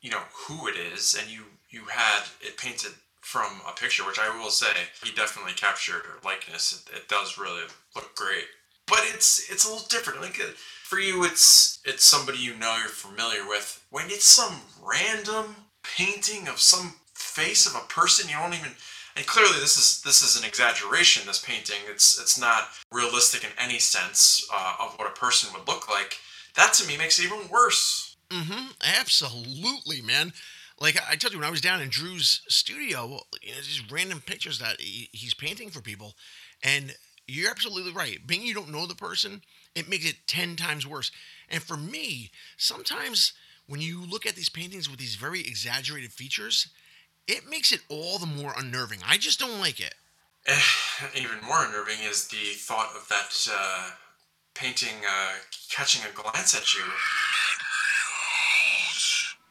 you 0.02 0.10
know 0.10 0.22
who 0.48 0.66
it 0.66 0.74
is, 0.74 1.14
and 1.14 1.30
you 1.30 1.42
you 1.70 1.84
had 1.88 2.24
it 2.40 2.56
painted 2.56 2.94
from 3.20 3.60
a 3.64 3.78
picture, 3.78 4.04
which 4.04 4.18
I 4.18 4.36
will 4.36 4.50
say 4.50 4.74
he 5.04 5.14
definitely 5.14 5.52
captured 5.52 6.02
likeness. 6.24 6.82
It, 6.90 6.96
it 6.96 7.08
does 7.08 7.38
really 7.38 7.62
look 7.94 8.16
great, 8.16 8.46
but 8.88 9.02
it's 9.14 9.48
it's 9.52 9.64
a 9.64 9.70
little 9.70 9.86
different. 9.86 10.20
Like 10.20 10.40
uh, 10.40 10.50
for 10.94 11.00
you, 11.00 11.24
it's 11.24 11.80
it's 11.84 12.04
somebody 12.04 12.38
you 12.38 12.56
know 12.56 12.76
you're 12.78 12.88
familiar 12.88 13.46
with. 13.48 13.84
When 13.90 14.06
it's 14.06 14.26
some 14.26 14.60
random 14.80 15.56
painting 15.82 16.46
of 16.46 16.60
some 16.60 16.94
face 17.14 17.66
of 17.66 17.74
a 17.74 17.86
person 17.88 18.28
you 18.28 18.36
don't 18.36 18.54
even 18.54 18.72
and 19.16 19.26
clearly 19.26 19.58
this 19.60 19.76
is 19.76 20.02
this 20.02 20.22
is 20.22 20.40
an 20.40 20.46
exaggeration 20.46 21.26
this 21.26 21.44
painting 21.44 21.76
it's 21.88 22.18
it's 22.20 22.38
not 22.40 22.68
realistic 22.90 23.44
in 23.44 23.50
any 23.58 23.78
sense 23.78 24.46
uh, 24.52 24.74
of 24.80 24.94
what 24.98 25.08
a 25.08 25.20
person 25.20 25.52
would 25.52 25.66
look 25.68 25.88
like 25.88 26.18
that 26.56 26.72
to 26.72 26.86
me 26.88 26.96
makes 26.96 27.18
it 27.18 27.26
even 27.26 27.48
worse 27.50 28.16
Mm-hmm. 28.30 28.68
Absolutely, 28.98 30.00
man. 30.00 30.32
Like 30.80 30.98
I 31.08 31.14
told 31.14 31.32
you, 31.32 31.38
when 31.38 31.46
I 31.46 31.50
was 31.50 31.60
down 31.60 31.82
in 31.82 31.88
Drew's 31.88 32.40
studio, 32.48 33.20
you 33.42 33.52
know, 33.52 33.58
these 33.58 33.82
random 33.92 34.22
pictures 34.26 34.58
that 34.58 34.80
he, 34.80 35.08
he's 35.12 35.34
painting 35.34 35.70
for 35.70 35.82
people, 35.82 36.14
and 36.62 36.94
you're 37.28 37.50
absolutely 37.50 37.92
right. 37.92 38.26
Being 38.26 38.42
you 38.42 38.54
don't 38.54 38.72
know 38.72 38.86
the 38.86 38.94
person, 38.94 39.42
it 39.74 39.88
makes 39.88 40.08
it 40.08 40.26
ten 40.26 40.56
times 40.56 40.86
worse. 40.86 41.10
And 41.48 41.62
for 41.62 41.76
me, 41.76 42.30
sometimes 42.56 43.32
when 43.66 43.80
you 43.80 44.04
look 44.04 44.26
at 44.26 44.34
these 44.34 44.48
paintings 44.48 44.90
with 44.90 44.98
these 44.98 45.14
very 45.16 45.40
exaggerated 45.40 46.12
features, 46.12 46.68
it 47.26 47.48
makes 47.48 47.72
it 47.72 47.80
all 47.88 48.18
the 48.18 48.26
more 48.26 48.54
unnerving. 48.56 49.00
I 49.06 49.16
just 49.16 49.38
don't 49.38 49.60
like 49.60 49.80
it. 49.80 49.94
even 51.14 51.40
more 51.46 51.64
unnerving 51.64 51.98
is 52.02 52.28
the 52.28 52.36
thought 52.36 52.90
of 52.94 53.08
that 53.08 53.48
uh, 53.50 53.90
painting 54.54 55.04
uh, 55.08 55.32
catching 55.70 56.02
a 56.08 56.14
glance 56.14 56.54
at 56.54 56.74
you 56.74 56.82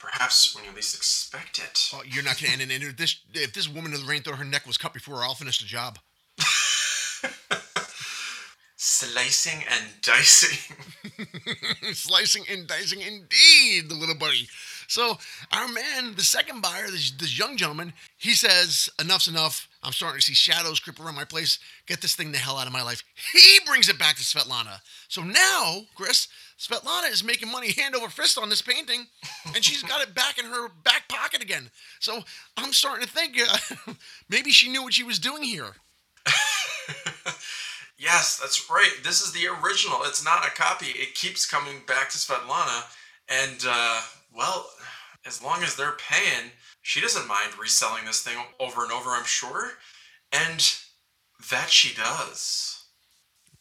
perhaps 0.04 0.54
when 0.54 0.66
you 0.66 0.72
least 0.76 0.96
expect 0.96 1.60
it 1.60 1.90
Oh, 1.94 2.04
you're 2.06 2.24
not 2.24 2.40
gonna 2.40 2.62
end 2.62 2.72
it. 2.72 2.84
If 2.84 2.98
this 2.98 3.16
if 3.34 3.54
this 3.54 3.70
woman 3.70 3.94
in 3.94 4.02
the 4.02 4.06
rain 4.06 4.22
thought 4.22 4.36
her 4.36 4.44
neck 4.44 4.68
was 4.68 4.78
cut 4.78 4.94
before 4.94 5.18
her, 5.18 5.24
I'll 5.24 5.34
finish 5.34 5.60
the 5.60 5.66
job. 5.66 5.98
slicing 8.84 9.64
and 9.72 10.02
dicing 10.02 10.76
Slicing 11.94 12.44
and 12.50 12.68
dicing 12.68 13.02
indeed, 13.02 13.90
the 13.90 13.96
little 13.96 14.16
buddy. 14.16 14.48
So 14.88 15.18
our 15.52 15.68
man, 15.68 16.16
the 16.16 16.24
second 16.24 16.62
buyer, 16.62 16.88
this, 16.88 17.12
this 17.12 17.38
young 17.38 17.58
gentleman, 17.58 17.94
he 18.18 18.34
says, 18.34 18.90
enough's 19.00 19.28
enough. 19.28 19.68
I'm 19.82 19.92
starting 19.92 20.20
to 20.20 20.26
see 20.26 20.34
shadows 20.34 20.80
creep 20.80 21.00
around 21.00 21.16
my 21.16 21.24
place. 21.24 21.60
Get 21.88 22.02
this 22.02 22.16
thing 22.16 22.32
the 22.32 22.38
hell 22.38 22.58
out 22.58 22.68
of 22.68 22.74
my 22.74 22.84
life. 22.84 23.04
He 23.34 23.60
brings 23.66 23.90
it 23.90 24.00
back 24.00 24.16
to 24.18 24.24
Svetlana. 24.24 24.82
So 25.08 25.24
now, 25.24 25.84
Chris, 25.96 26.28
Svetlana 26.60 27.12
is 27.12 27.24
making 27.24 27.52
money 27.52 27.72
hand 27.72 27.96
over 27.96 28.10
fist 28.10 28.38
on 28.38 28.50
this 28.50 28.62
painting, 28.62 29.08
and 29.54 29.64
she's 29.64 29.84
got 29.84 30.02
it 30.02 30.14
back 30.14 30.38
in 30.38 30.46
her 30.46 30.70
back 30.84 31.08
pocket 31.10 31.42
again. 31.42 31.70
So 32.00 32.22
I'm 32.58 32.74
starting 32.74 33.06
to 33.06 33.12
think 33.12 33.38
uh, 33.40 33.94
maybe 34.30 34.52
she 34.52 34.70
knew 34.70 34.84
what 34.84 34.94
she 34.94 35.04
was 35.04 35.20
doing 35.20 35.44
here. 35.44 35.76
Yes, 38.04 38.38
that's 38.38 38.70
right. 38.70 38.92
This 39.02 39.22
is 39.22 39.32
the 39.32 39.48
original. 39.48 40.00
It's 40.04 40.26
not 40.26 40.46
a 40.46 40.52
copy. 40.52 40.88
It 40.88 41.16
keeps 41.16 41.50
coming 41.50 41.78
back 41.88 42.10
to 42.10 42.18
Svetlana. 42.18 42.84
And, 43.30 43.64
uh, 43.66 44.02
well, 44.36 44.70
as 45.26 45.42
long 45.42 45.64
as 45.64 45.78
they're 45.78 45.94
paying, 45.94 46.52
she 46.82 47.00
doesn't 47.00 47.30
mind 47.30 47.58
reselling 47.58 48.04
this 48.04 48.22
thing 48.22 48.38
over 48.60 48.84
and 48.84 48.92
over, 48.92 49.12
I'm 49.12 49.24
sure. 49.24 49.72
And 50.34 50.76
that 51.50 51.70
she 51.70 51.96
does. 51.96 52.84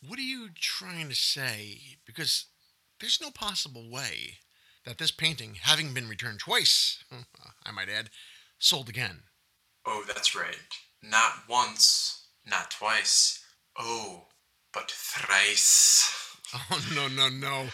What 0.05 0.19
are 0.19 0.23
you 0.23 0.49
trying 0.61 1.09
to 1.09 1.15
say? 1.15 1.79
Because 2.05 2.47
there's 2.99 3.21
no 3.21 3.31
possible 3.31 3.89
way 3.89 4.39
that 4.85 4.99
this 4.99 5.13
painting, 5.13 5.59
having 5.61 5.95
been 5.95 6.09
returned 6.09 6.41
twice, 6.41 7.05
I 7.65 7.71
might 7.71 7.89
add, 7.89 8.11
sold 8.59 8.89
again. 8.89 9.21
Oh, 9.87 10.03
that's 10.09 10.35
right. 10.35 10.57
Not 11.01 11.49
once, 11.49 12.27
not 12.45 12.73
twice. 12.73 13.45
Oh, 13.79 14.27
but 14.73 14.91
thrice. 14.91 16.19
Oh, 16.71 16.85
no, 16.95 17.09
no, 17.09 17.31
no. 17.31 17.69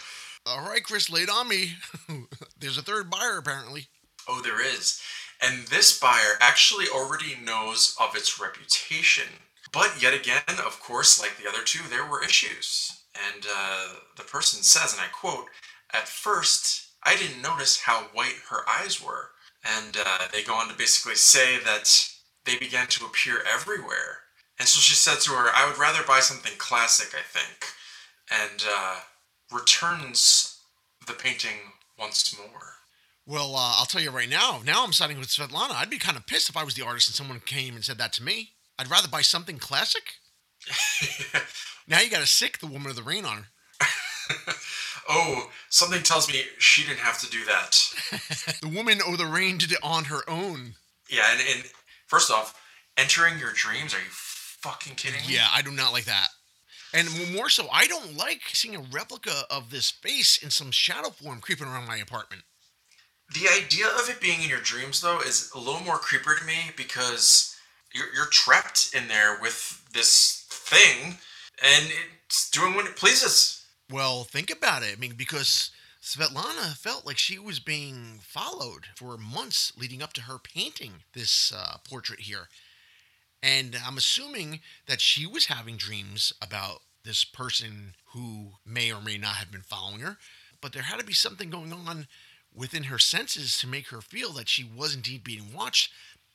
All 0.45 0.61
right, 0.61 0.81
Chris, 0.81 1.09
laid 1.09 1.29
on 1.29 1.49
me. 1.49 1.73
there's 2.59 2.77
a 2.77 2.81
third 2.81 3.09
buyer, 3.09 3.37
apparently. 3.37 3.87
Oh, 4.25 4.39
there 4.41 4.65
is. 4.65 5.01
And 5.41 5.67
this 5.67 5.99
buyer 5.99 6.37
actually 6.39 6.85
already 6.87 7.35
knows 7.43 7.93
of 7.99 8.15
its 8.15 8.39
reputation. 8.39 9.27
But 9.71 10.01
yet 10.01 10.13
again, 10.13 10.41
of 10.65 10.79
course, 10.79 11.19
like 11.19 11.37
the 11.37 11.49
other 11.49 11.63
two, 11.63 11.87
there 11.89 12.05
were 12.05 12.23
issues. 12.23 13.01
And 13.15 13.45
uh, 13.53 13.87
the 14.15 14.23
person 14.23 14.63
says, 14.63 14.93
and 14.93 15.01
I 15.01 15.07
quote, 15.07 15.47
At 15.93 16.07
first, 16.07 16.87
I 17.03 17.15
didn't 17.15 17.41
notice 17.41 17.81
how 17.81 18.07
white 18.13 18.39
her 18.49 18.63
eyes 18.67 19.03
were. 19.03 19.31
And 19.63 19.97
uh, 20.03 20.27
they 20.31 20.43
go 20.43 20.53
on 20.53 20.69
to 20.69 20.77
basically 20.77 21.15
say 21.15 21.59
that 21.65 21.91
they 22.45 22.57
began 22.57 22.87
to 22.87 23.05
appear 23.05 23.43
everywhere. 23.51 24.19
And 24.59 24.67
so 24.67 24.79
she 24.79 24.93
said 24.93 25.21
to 25.21 25.31
her, 25.31 25.49
I 25.53 25.67
would 25.67 25.77
rather 25.77 26.03
buy 26.05 26.19
something 26.19 26.53
classic, 26.57 27.17
I 27.17 27.23
think. 27.23 27.65
And 28.29 28.63
uh, 28.69 28.99
returns 29.51 30.59
the 31.07 31.13
painting 31.13 31.73
once 31.97 32.37
more. 32.37 32.73
Well, 33.25 33.55
uh, 33.55 33.73
I'll 33.77 33.85
tell 33.85 34.01
you 34.01 34.11
right 34.11 34.29
now, 34.29 34.61
now 34.65 34.83
I'm 34.83 34.93
siding 34.93 35.19
with 35.19 35.29
Svetlana. 35.29 35.75
I'd 35.75 35.89
be 35.89 35.97
kind 35.97 36.17
of 36.17 36.27
pissed 36.27 36.49
if 36.49 36.57
I 36.57 36.63
was 36.63 36.73
the 36.73 36.85
artist 36.85 37.07
and 37.07 37.15
someone 37.15 37.39
came 37.45 37.75
and 37.75 37.83
said 37.85 37.97
that 37.99 38.13
to 38.13 38.23
me. 38.23 38.49
I'd 38.77 38.89
rather 38.89 39.07
buy 39.07 39.21
something 39.21 39.57
classic. 39.57 40.03
Now 41.89 41.99
you 42.01 42.11
got 42.11 42.19
to 42.19 42.27
sick 42.27 42.59
the 42.59 42.67
woman 42.67 42.91
of 42.91 42.95
the 42.95 43.01
rain 43.01 43.25
on 43.25 43.37
her. 43.37 43.85
oh, 45.09 45.49
something 45.69 46.03
tells 46.03 46.31
me 46.31 46.43
she 46.59 46.83
didn't 46.83 46.99
have 46.99 47.19
to 47.19 47.29
do 47.29 47.43
that. 47.45 47.77
The 48.61 48.67
woman 48.67 48.99
of 49.05 49.17
the 49.17 49.25
rain 49.25 49.57
did 49.57 49.71
it 49.71 49.79
on 49.81 50.05
her 50.05 50.21
own. 50.29 50.75
Yeah, 51.09 51.23
and, 51.31 51.41
and 51.41 51.63
first 52.05 52.29
off, 52.29 52.59
entering 52.97 53.39
your 53.39 53.51
dreams, 53.53 53.93
are 53.93 53.99
you 53.99 54.09
fucking 54.61 54.95
kidding 54.95 55.21
me? 55.27 55.35
Yeah, 55.35 55.47
I 55.53 55.61
do 55.61 55.71
not 55.71 55.93
like 55.93 56.05
that. 56.05 56.29
And 56.93 57.07
more 57.33 57.49
so, 57.49 57.67
I 57.71 57.85
don't 57.85 58.17
like 58.17 58.41
seeing 58.53 58.75
a 58.75 58.81
replica 58.91 59.43
of 59.49 59.69
this 59.69 59.91
face 59.91 60.41
in 60.41 60.49
some 60.49 60.71
shadow 60.71 61.09
form 61.09 61.39
creeping 61.39 61.67
around 61.67 61.87
my 61.87 61.97
apartment. 61.97 62.43
The 63.31 63.47
idea 63.47 63.85
of 63.85 64.09
it 64.09 64.19
being 64.19 64.41
in 64.41 64.49
your 64.49 64.59
dreams, 64.61 65.01
though, 65.01 65.19
is 65.21 65.51
a 65.53 65.59
little 65.59 65.81
more 65.81 65.99
creepier 65.99 66.39
to 66.39 66.45
me 66.45 66.71
because 66.75 67.55
you're, 67.93 68.11
you're 68.13 68.25
trapped 68.25 68.91
in 68.95 69.07
there 69.07 69.37
with 69.39 69.83
this 69.93 70.47
thing 70.49 71.17
and 71.61 71.91
it's 72.25 72.49
doing 72.49 72.73
what 72.73 72.87
it 72.87 72.95
pleases. 72.95 73.65
Well, 73.91 74.23
think 74.23 74.51
about 74.51 74.81
it. 74.81 74.95
I 74.95 74.99
mean, 74.99 75.13
because 75.15 75.69
Svetlana 76.01 76.75
felt 76.75 77.05
like 77.05 77.17
she 77.17 77.37
was 77.37 77.59
being 77.59 78.19
followed 78.21 78.87
for 78.95 79.17
months 79.17 79.73
leading 79.77 80.01
up 80.01 80.13
to 80.13 80.21
her 80.21 80.39
painting 80.39 81.03
this 81.13 81.51
uh, 81.55 81.77
portrait 81.87 82.21
here. 82.21 82.47
And 83.41 83.77
I'm 83.85 83.97
assuming 83.97 84.59
that 84.87 85.01
she 85.01 85.25
was 85.25 85.45
having 85.45 85.77
dreams 85.77 86.33
about 86.41 86.81
this 87.03 87.23
person 87.23 87.95
who 88.13 88.53
may 88.65 88.91
or 88.91 89.01
may 89.01 89.17
not 89.17 89.35
have 89.35 89.51
been 89.51 89.61
following 89.61 90.01
her. 90.01 90.17
But 90.61 90.73
there 90.73 90.83
had 90.83 90.99
to 90.99 91.05
be 91.05 91.13
something 91.13 91.49
going 91.49 91.71
on 91.71 92.07
within 92.53 92.83
her 92.83 92.99
senses 92.99 93.57
to 93.59 93.67
make 93.67 93.87
her 93.87 94.01
feel 94.01 94.31
that 94.33 94.49
she 94.49 94.63
was 94.63 94.93
indeed 94.93 95.23
being 95.23 95.53
watched. 95.53 95.91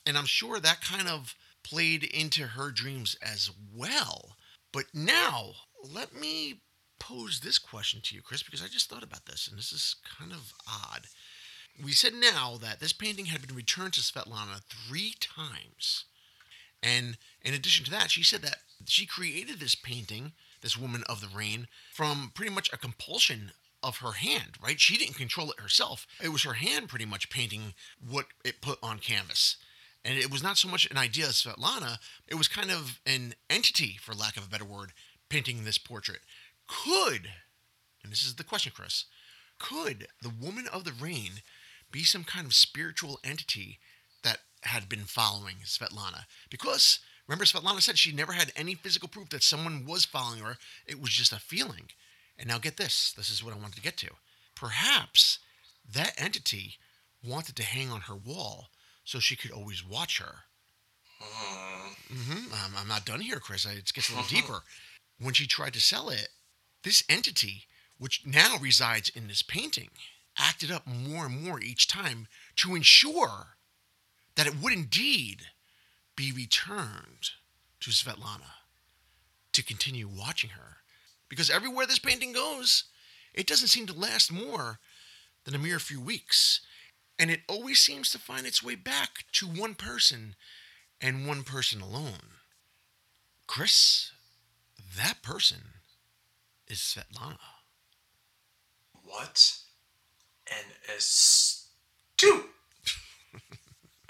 And 0.06 0.16
I'm 0.16 0.26
sure 0.26 0.58
that 0.58 0.80
kind 0.80 1.08
of 1.08 1.34
played 1.62 2.04
into 2.04 2.48
her 2.48 2.70
dreams 2.70 3.16
as 3.22 3.50
well. 3.74 4.36
But 4.72 4.86
now, 4.94 5.52
let 5.82 6.14
me 6.14 6.60
pose 6.98 7.40
this 7.40 7.58
question 7.58 8.00
to 8.02 8.14
you, 8.14 8.22
Chris, 8.22 8.42
because 8.42 8.62
I 8.62 8.66
just 8.66 8.88
thought 8.88 9.02
about 9.02 9.26
this, 9.26 9.46
and 9.48 9.58
this 9.58 9.72
is 9.72 9.96
kind 10.18 10.32
of 10.32 10.54
odd. 10.66 11.02
We 11.82 11.92
said 11.92 12.14
now 12.14 12.56
that 12.60 12.80
this 12.80 12.92
painting 12.92 13.26
had 13.26 13.46
been 13.46 13.56
returned 13.56 13.94
to 13.94 14.00
Svetlana 14.00 14.62
three 14.64 15.14
times. 15.20 16.04
And 16.84 17.16
in 17.40 17.54
addition 17.54 17.84
to 17.86 17.90
that, 17.92 18.10
she 18.10 18.22
said 18.22 18.42
that 18.42 18.56
she 18.86 19.06
created 19.06 19.58
this 19.58 19.74
painting, 19.74 20.32
this 20.60 20.76
woman 20.76 21.02
of 21.08 21.20
the 21.20 21.34
rain, 21.34 21.66
from 21.92 22.30
pretty 22.34 22.52
much 22.52 22.70
a 22.72 22.76
compulsion 22.76 23.52
of 23.82 23.98
her 23.98 24.12
hand, 24.12 24.58
right? 24.62 24.78
She 24.80 24.98
didn't 24.98 25.16
control 25.16 25.50
it 25.50 25.60
herself. 25.60 26.06
It 26.22 26.28
was 26.28 26.42
her 26.44 26.54
hand 26.54 26.88
pretty 26.88 27.06
much 27.06 27.30
painting 27.30 27.74
what 28.06 28.26
it 28.44 28.60
put 28.60 28.78
on 28.82 28.98
canvas. 28.98 29.56
And 30.04 30.18
it 30.18 30.30
was 30.30 30.42
not 30.42 30.58
so 30.58 30.68
much 30.68 30.86
an 30.90 30.98
idea 30.98 31.26
of 31.26 31.32
Svetlana, 31.32 31.98
it 32.28 32.34
was 32.34 32.48
kind 32.48 32.70
of 32.70 33.00
an 33.06 33.34
entity, 33.48 33.96
for 34.00 34.14
lack 34.14 34.36
of 34.36 34.44
a 34.44 34.50
better 34.50 34.64
word, 34.64 34.92
painting 35.30 35.64
this 35.64 35.78
portrait. 35.78 36.20
Could, 36.66 37.30
and 38.02 38.12
this 38.12 38.24
is 38.24 38.34
the 38.34 38.44
question, 38.44 38.72
Chris, 38.74 39.06
could 39.58 40.08
the 40.20 40.30
woman 40.30 40.66
of 40.70 40.84
the 40.84 40.92
rain 40.92 41.42
be 41.90 42.04
some 42.04 42.24
kind 42.24 42.44
of 42.46 42.54
spiritual 42.54 43.18
entity 43.24 43.78
had 44.66 44.88
been 44.88 45.04
following 45.04 45.56
Svetlana? 45.64 46.24
Because 46.50 47.00
remember, 47.26 47.44
Svetlana 47.44 47.80
said 47.82 47.98
she 47.98 48.12
never 48.12 48.32
had 48.32 48.52
any 48.56 48.74
physical 48.74 49.08
proof 49.08 49.30
that 49.30 49.42
someone 49.42 49.84
was 49.86 50.04
following 50.04 50.40
her, 50.42 50.58
it 50.86 51.00
was 51.00 51.10
just 51.10 51.32
a 51.32 51.38
feeling. 51.40 51.90
And 52.38 52.48
now 52.48 52.58
get 52.58 52.76
this 52.76 53.12
this 53.16 53.30
is 53.30 53.42
what 53.44 53.54
I 53.54 53.58
wanted 53.58 53.76
to 53.76 53.82
get 53.82 53.96
to. 53.98 54.10
Perhaps 54.54 55.38
that 55.92 56.14
entity 56.16 56.78
wanted 57.22 57.56
to 57.56 57.62
hang 57.62 57.90
on 57.90 58.02
her 58.02 58.14
wall 58.14 58.68
so 59.04 59.18
she 59.18 59.36
could 59.36 59.50
always 59.50 59.84
watch 59.86 60.18
her. 60.18 60.44
Hmm. 61.20 61.92
hmm 62.14 62.52
I'm, 62.54 62.76
I'm 62.76 62.88
not 62.88 63.04
done 63.06 63.20
here, 63.20 63.38
Chris. 63.40 63.64
It 63.66 63.92
gets 63.92 64.08
a 64.10 64.12
little 64.16 64.28
deeper. 64.28 64.62
When 65.18 65.34
she 65.34 65.46
tried 65.46 65.74
to 65.74 65.80
sell 65.80 66.10
it, 66.10 66.28
This 66.82 67.02
entity, 67.08 67.66
which 67.98 68.26
now 68.26 68.56
resides 68.58 69.08
in 69.08 69.28
this 69.28 69.42
painting, 69.42 69.90
acted 70.38 70.70
up 70.70 70.86
more 70.86 71.26
and 71.26 71.42
more 71.42 71.60
each 71.60 71.86
time 71.88 72.26
to 72.56 72.74
ensure 72.74 73.53
that 74.36 74.46
it 74.46 74.60
would 74.60 74.72
indeed 74.72 75.42
be 76.16 76.32
returned 76.32 77.30
to 77.80 77.90
Svetlana 77.90 78.52
to 79.52 79.64
continue 79.64 80.08
watching 80.08 80.50
her. 80.50 80.78
Because 81.28 81.50
everywhere 81.50 81.86
this 81.86 81.98
painting 81.98 82.32
goes, 82.32 82.84
it 83.32 83.46
doesn't 83.46 83.68
seem 83.68 83.86
to 83.86 83.92
last 83.92 84.32
more 84.32 84.78
than 85.44 85.54
a 85.54 85.58
mere 85.58 85.78
few 85.78 86.00
weeks. 86.00 86.60
And 87.18 87.30
it 87.30 87.40
always 87.48 87.78
seems 87.78 88.10
to 88.10 88.18
find 88.18 88.46
its 88.46 88.62
way 88.62 88.74
back 88.74 89.24
to 89.32 89.46
one 89.46 89.74
person 89.74 90.34
and 91.00 91.26
one 91.26 91.42
person 91.42 91.80
alone. 91.80 92.38
Chris, 93.46 94.10
that 94.96 95.22
person 95.22 95.58
is 96.66 96.78
Svetlana. 96.78 97.38
What 99.04 99.58
an 100.50 100.94
astute 100.96 102.53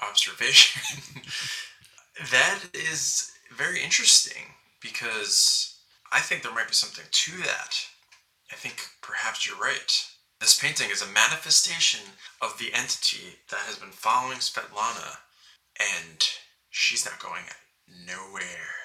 observation. 0.03 1.01
that 2.31 2.61
is 2.73 3.33
very 3.57 3.83
interesting 3.83 4.55
because 4.81 5.79
I 6.13 6.21
think 6.21 6.43
there 6.43 6.55
might 6.55 6.69
be 6.69 6.75
something 6.75 7.05
to 7.11 7.33
that. 7.39 7.87
I 8.53 8.57
think 8.57 8.77
perhaps 9.03 9.47
you're 9.47 9.59
right. 9.59 10.05
This 10.41 10.59
painting 10.59 10.91
is 10.91 11.03
a 11.03 11.07
manifestation 11.07 12.01
of 12.43 12.59
the 12.59 12.73
entity 12.75 13.39
that 13.51 13.61
has 13.61 13.77
been 13.77 13.91
following 13.91 14.39
Svetlana, 14.39 15.17
and 15.81 16.23
she's 16.71 17.05
not 17.05 17.19
going 17.19 17.45
nowhere. 18.07 18.85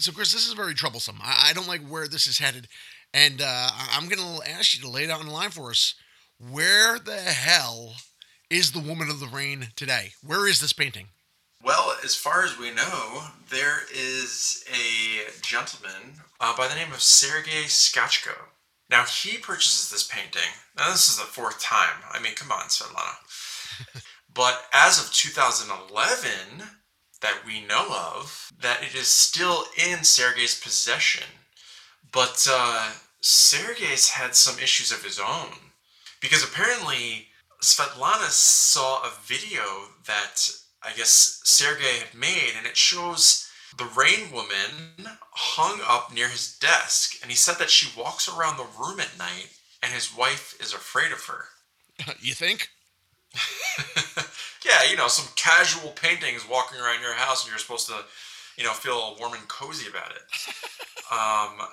So, 0.00 0.12
Chris, 0.12 0.32
this 0.32 0.46
is 0.46 0.54
very 0.54 0.74
troublesome. 0.74 1.18
I, 1.22 1.48
I 1.50 1.52
don't 1.52 1.68
like 1.68 1.86
where 1.86 2.08
this 2.08 2.26
is 2.26 2.38
headed. 2.38 2.68
And 3.14 3.40
uh, 3.40 3.70
I'm 3.92 4.08
going 4.08 4.18
to 4.18 4.50
ask 4.50 4.74
you 4.74 4.82
to 4.82 4.90
lay 4.90 5.08
on 5.10 5.26
the 5.26 5.32
line 5.32 5.50
for 5.50 5.70
us. 5.70 5.94
Where 6.38 6.98
the 6.98 7.16
hell 7.16 7.94
is 8.50 8.72
the 8.72 8.80
Woman 8.80 9.10
of 9.10 9.20
the 9.20 9.26
Rain 9.26 9.68
today? 9.76 10.12
Where 10.24 10.46
is 10.46 10.60
this 10.60 10.72
painting? 10.72 11.08
Well, 11.62 11.94
as 12.04 12.14
far 12.14 12.44
as 12.44 12.58
we 12.58 12.70
know, 12.70 13.24
there 13.50 13.80
is 13.92 14.64
a 14.72 15.40
gentleman 15.42 16.22
uh, 16.40 16.56
by 16.56 16.68
the 16.68 16.74
name 16.74 16.92
of 16.92 17.02
Sergei 17.02 17.64
Skachko. 17.64 18.34
Now, 18.88 19.04
he 19.04 19.36
purchases 19.36 19.90
this 19.90 20.06
painting. 20.06 20.50
Now, 20.76 20.90
this 20.90 21.10
is 21.10 21.18
the 21.18 21.24
fourth 21.24 21.60
time. 21.60 22.02
I 22.10 22.20
mean, 22.20 22.34
come 22.34 22.50
on, 22.52 22.68
Svetlana. 22.68 24.02
but 24.34 24.62
as 24.72 24.98
of 24.98 25.12
2011, 25.12 26.30
that 27.20 27.42
we 27.44 27.66
know 27.66 27.88
of, 28.16 28.50
that 28.62 28.82
it 28.82 28.94
is 28.94 29.08
still 29.08 29.64
in 29.76 30.04
Sergei's 30.04 30.58
possession. 30.58 31.26
But 32.12 32.46
uh, 32.50 32.92
Sergei's 33.20 34.10
had 34.10 34.34
some 34.34 34.58
issues 34.58 34.90
of 34.90 35.04
his 35.04 35.18
own. 35.18 35.52
Because 36.20 36.42
apparently, 36.42 37.28
Svetlana 37.62 38.30
saw 38.30 39.02
a 39.02 39.12
video 39.24 39.62
that 40.06 40.48
I 40.82 40.92
guess 40.96 41.40
Sergei 41.44 41.98
had 41.98 42.18
made, 42.18 42.52
and 42.56 42.66
it 42.66 42.76
shows 42.76 43.48
the 43.76 43.84
Rain 43.96 44.30
Woman 44.32 45.08
hung 45.32 45.80
up 45.86 46.12
near 46.12 46.28
his 46.28 46.56
desk, 46.58 47.16
and 47.20 47.30
he 47.30 47.36
said 47.36 47.56
that 47.58 47.70
she 47.70 47.98
walks 47.98 48.28
around 48.28 48.56
the 48.56 48.66
room 48.78 49.00
at 49.00 49.18
night, 49.18 49.48
and 49.82 49.92
his 49.92 50.16
wife 50.16 50.56
is 50.60 50.72
afraid 50.72 51.12
of 51.12 51.24
her. 51.24 51.46
you 52.20 52.32
think? 52.32 52.68
yeah, 54.64 54.88
you 54.90 54.96
know, 54.96 55.08
some 55.08 55.28
casual 55.36 55.90
paintings 55.90 56.48
walking 56.48 56.80
around 56.80 57.00
your 57.00 57.14
house, 57.14 57.44
and 57.44 57.50
you're 57.50 57.58
supposed 57.58 57.88
to, 57.88 58.04
you 58.56 58.64
know, 58.64 58.72
feel 58.72 59.16
warm 59.18 59.34
and 59.34 59.48
cozy 59.48 59.88
about 59.88 60.12
it. 60.12 60.22
um, 61.12 61.68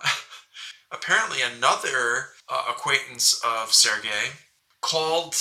apparently, 0.91 1.39
another 1.41 2.30
uh, 2.50 2.65
acquaintance 2.69 3.39
of 3.45 3.71
Sergei 3.71 4.32
called 4.82 5.36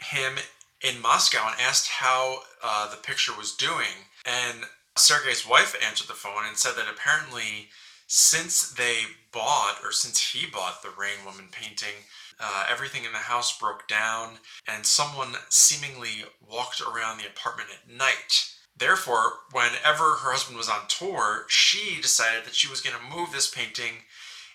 him 0.00 0.34
in 0.80 1.00
Moscow 1.00 1.46
and 1.46 1.60
asked 1.60 1.88
how 1.88 2.40
uh, 2.62 2.90
the 2.90 2.96
picture 2.96 3.32
was 3.36 3.54
doing. 3.54 4.08
And 4.24 4.64
Sergei's 4.96 5.46
wife 5.46 5.76
answered 5.86 6.08
the 6.08 6.14
phone 6.14 6.46
and 6.46 6.56
said 6.56 6.74
that 6.76 6.90
apparently, 6.90 7.68
since 8.06 8.72
they 8.72 9.02
bought, 9.32 9.78
or 9.84 9.92
since 9.92 10.32
he 10.32 10.46
bought 10.46 10.82
the 10.82 10.90
Rain 10.90 11.24
Woman 11.24 11.48
painting, 11.52 12.04
uh, 12.40 12.66
everything 12.70 13.04
in 13.04 13.12
the 13.12 13.18
house 13.18 13.56
broke 13.58 13.86
down, 13.86 14.38
and 14.66 14.84
someone 14.86 15.34
seemingly 15.50 16.24
walked 16.46 16.80
around 16.80 17.18
the 17.18 17.26
apartment 17.26 17.68
at 17.70 17.94
night. 17.94 18.50
Therefore, 18.76 19.40
whenever 19.52 20.16
her 20.16 20.32
husband 20.32 20.56
was 20.56 20.68
on 20.68 20.88
tour, 20.88 21.44
she 21.48 22.00
decided 22.00 22.46
that 22.46 22.54
she 22.54 22.68
was 22.68 22.80
going 22.80 22.96
to 22.96 23.16
move 23.16 23.30
this 23.30 23.50
painting 23.50 24.04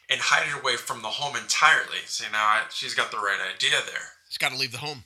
and 0.09 0.19
hide 0.19 0.47
it 0.47 0.59
away 0.59 0.77
from 0.77 1.01
the 1.01 1.09
home 1.09 1.35
entirely. 1.35 2.05
So 2.07 2.25
now 2.31 2.61
she's 2.71 2.95
got 2.95 3.11
the 3.11 3.17
right 3.17 3.39
idea 3.53 3.77
there. 3.85 4.17
She's 4.29 4.37
got 4.37 4.51
to 4.51 4.57
leave 4.57 4.71
the 4.71 4.79
home. 4.79 5.05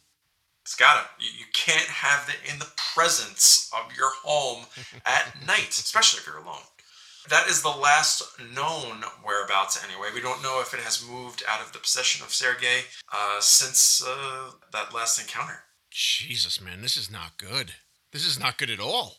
It's 0.69 0.75
gotta. 0.75 1.01
You, 1.17 1.32
you 1.39 1.45
can't 1.51 1.89
have 1.89 2.29
it 2.29 2.53
in 2.53 2.60
the 2.60 2.69
presence 2.93 3.71
of 3.73 3.97
your 3.97 4.12
home 4.23 4.65
at 5.03 5.34
night, 5.47 5.69
especially 5.69 6.19
if 6.19 6.27
you're 6.27 6.38
alone. 6.38 6.62
That 7.27 7.47
is 7.47 7.63
the 7.63 7.69
last 7.69 8.21
known 8.53 9.03
whereabouts, 9.25 9.84
anyway. 9.84 10.10
We 10.13 10.21
don't 10.21 10.43
know 10.43 10.62
if 10.62 10.75
it 10.75 10.82
has 10.82 11.03
moved 11.03 11.41
out 11.49 11.65
of 11.65 11.71
the 11.73 11.79
possession 11.79 12.23
of 12.23 12.32
Sergei 12.32 12.82
uh, 13.12 13.39
since 13.39 14.03
uh, 14.05 14.51
that 14.71 14.93
last 14.93 15.19
encounter. 15.19 15.63
Jesus, 15.89 16.62
man, 16.62 16.84
this 16.84 16.97
is 16.97 17.10
not 17.10 17.39
good. 17.39 17.73
This 18.12 18.27
is 18.27 18.39
not 18.39 18.60
good 18.60 18.69
at 18.69 18.79
all. 18.79 19.15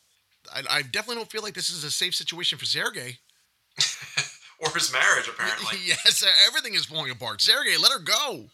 I, 0.54 0.62
I 0.70 0.82
definitely 0.82 1.16
don't 1.16 1.32
feel 1.32 1.42
like 1.42 1.54
this 1.54 1.70
is 1.70 1.82
a 1.82 1.90
safe 1.90 2.14
situation 2.14 2.58
for 2.58 2.64
Sergei. 2.64 3.18
or 4.60 4.70
his 4.72 4.92
marriage, 4.92 5.26
apparently. 5.28 5.78
yes, 5.84 6.24
everything 6.46 6.74
is 6.74 6.86
falling 6.86 7.10
apart. 7.10 7.40
Sergei, 7.40 7.76
let 7.76 7.90
her 7.90 7.98
go. 7.98 8.50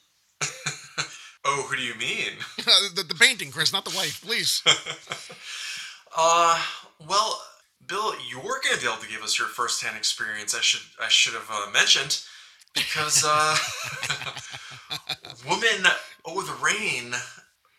Oh, 1.46 1.66
who 1.68 1.76
do 1.76 1.82
you 1.82 1.94
mean? 1.94 2.32
the, 2.94 3.04
the 3.06 3.14
painting, 3.14 3.50
Chris, 3.50 3.72
not 3.72 3.84
the 3.84 3.96
wife, 3.96 4.22
please. 4.24 4.62
uh, 6.16 6.62
well, 7.08 7.40
Bill, 7.86 8.14
you're 8.28 8.60
gonna 8.64 8.80
be 8.80 8.86
able 8.86 9.02
to 9.02 9.08
give 9.08 9.22
us 9.22 9.38
your 9.38 9.48
firsthand 9.48 9.96
experience. 9.96 10.54
I 10.54 10.60
should 10.60 10.82
I 11.00 11.08
should 11.08 11.34
have 11.34 11.48
uh, 11.50 11.70
mentioned 11.72 12.20
because 12.74 13.24
uh, 13.26 13.56
Woman 15.48 15.86
Oh 16.24 16.42
the 16.42 16.52
Rain 16.64 17.14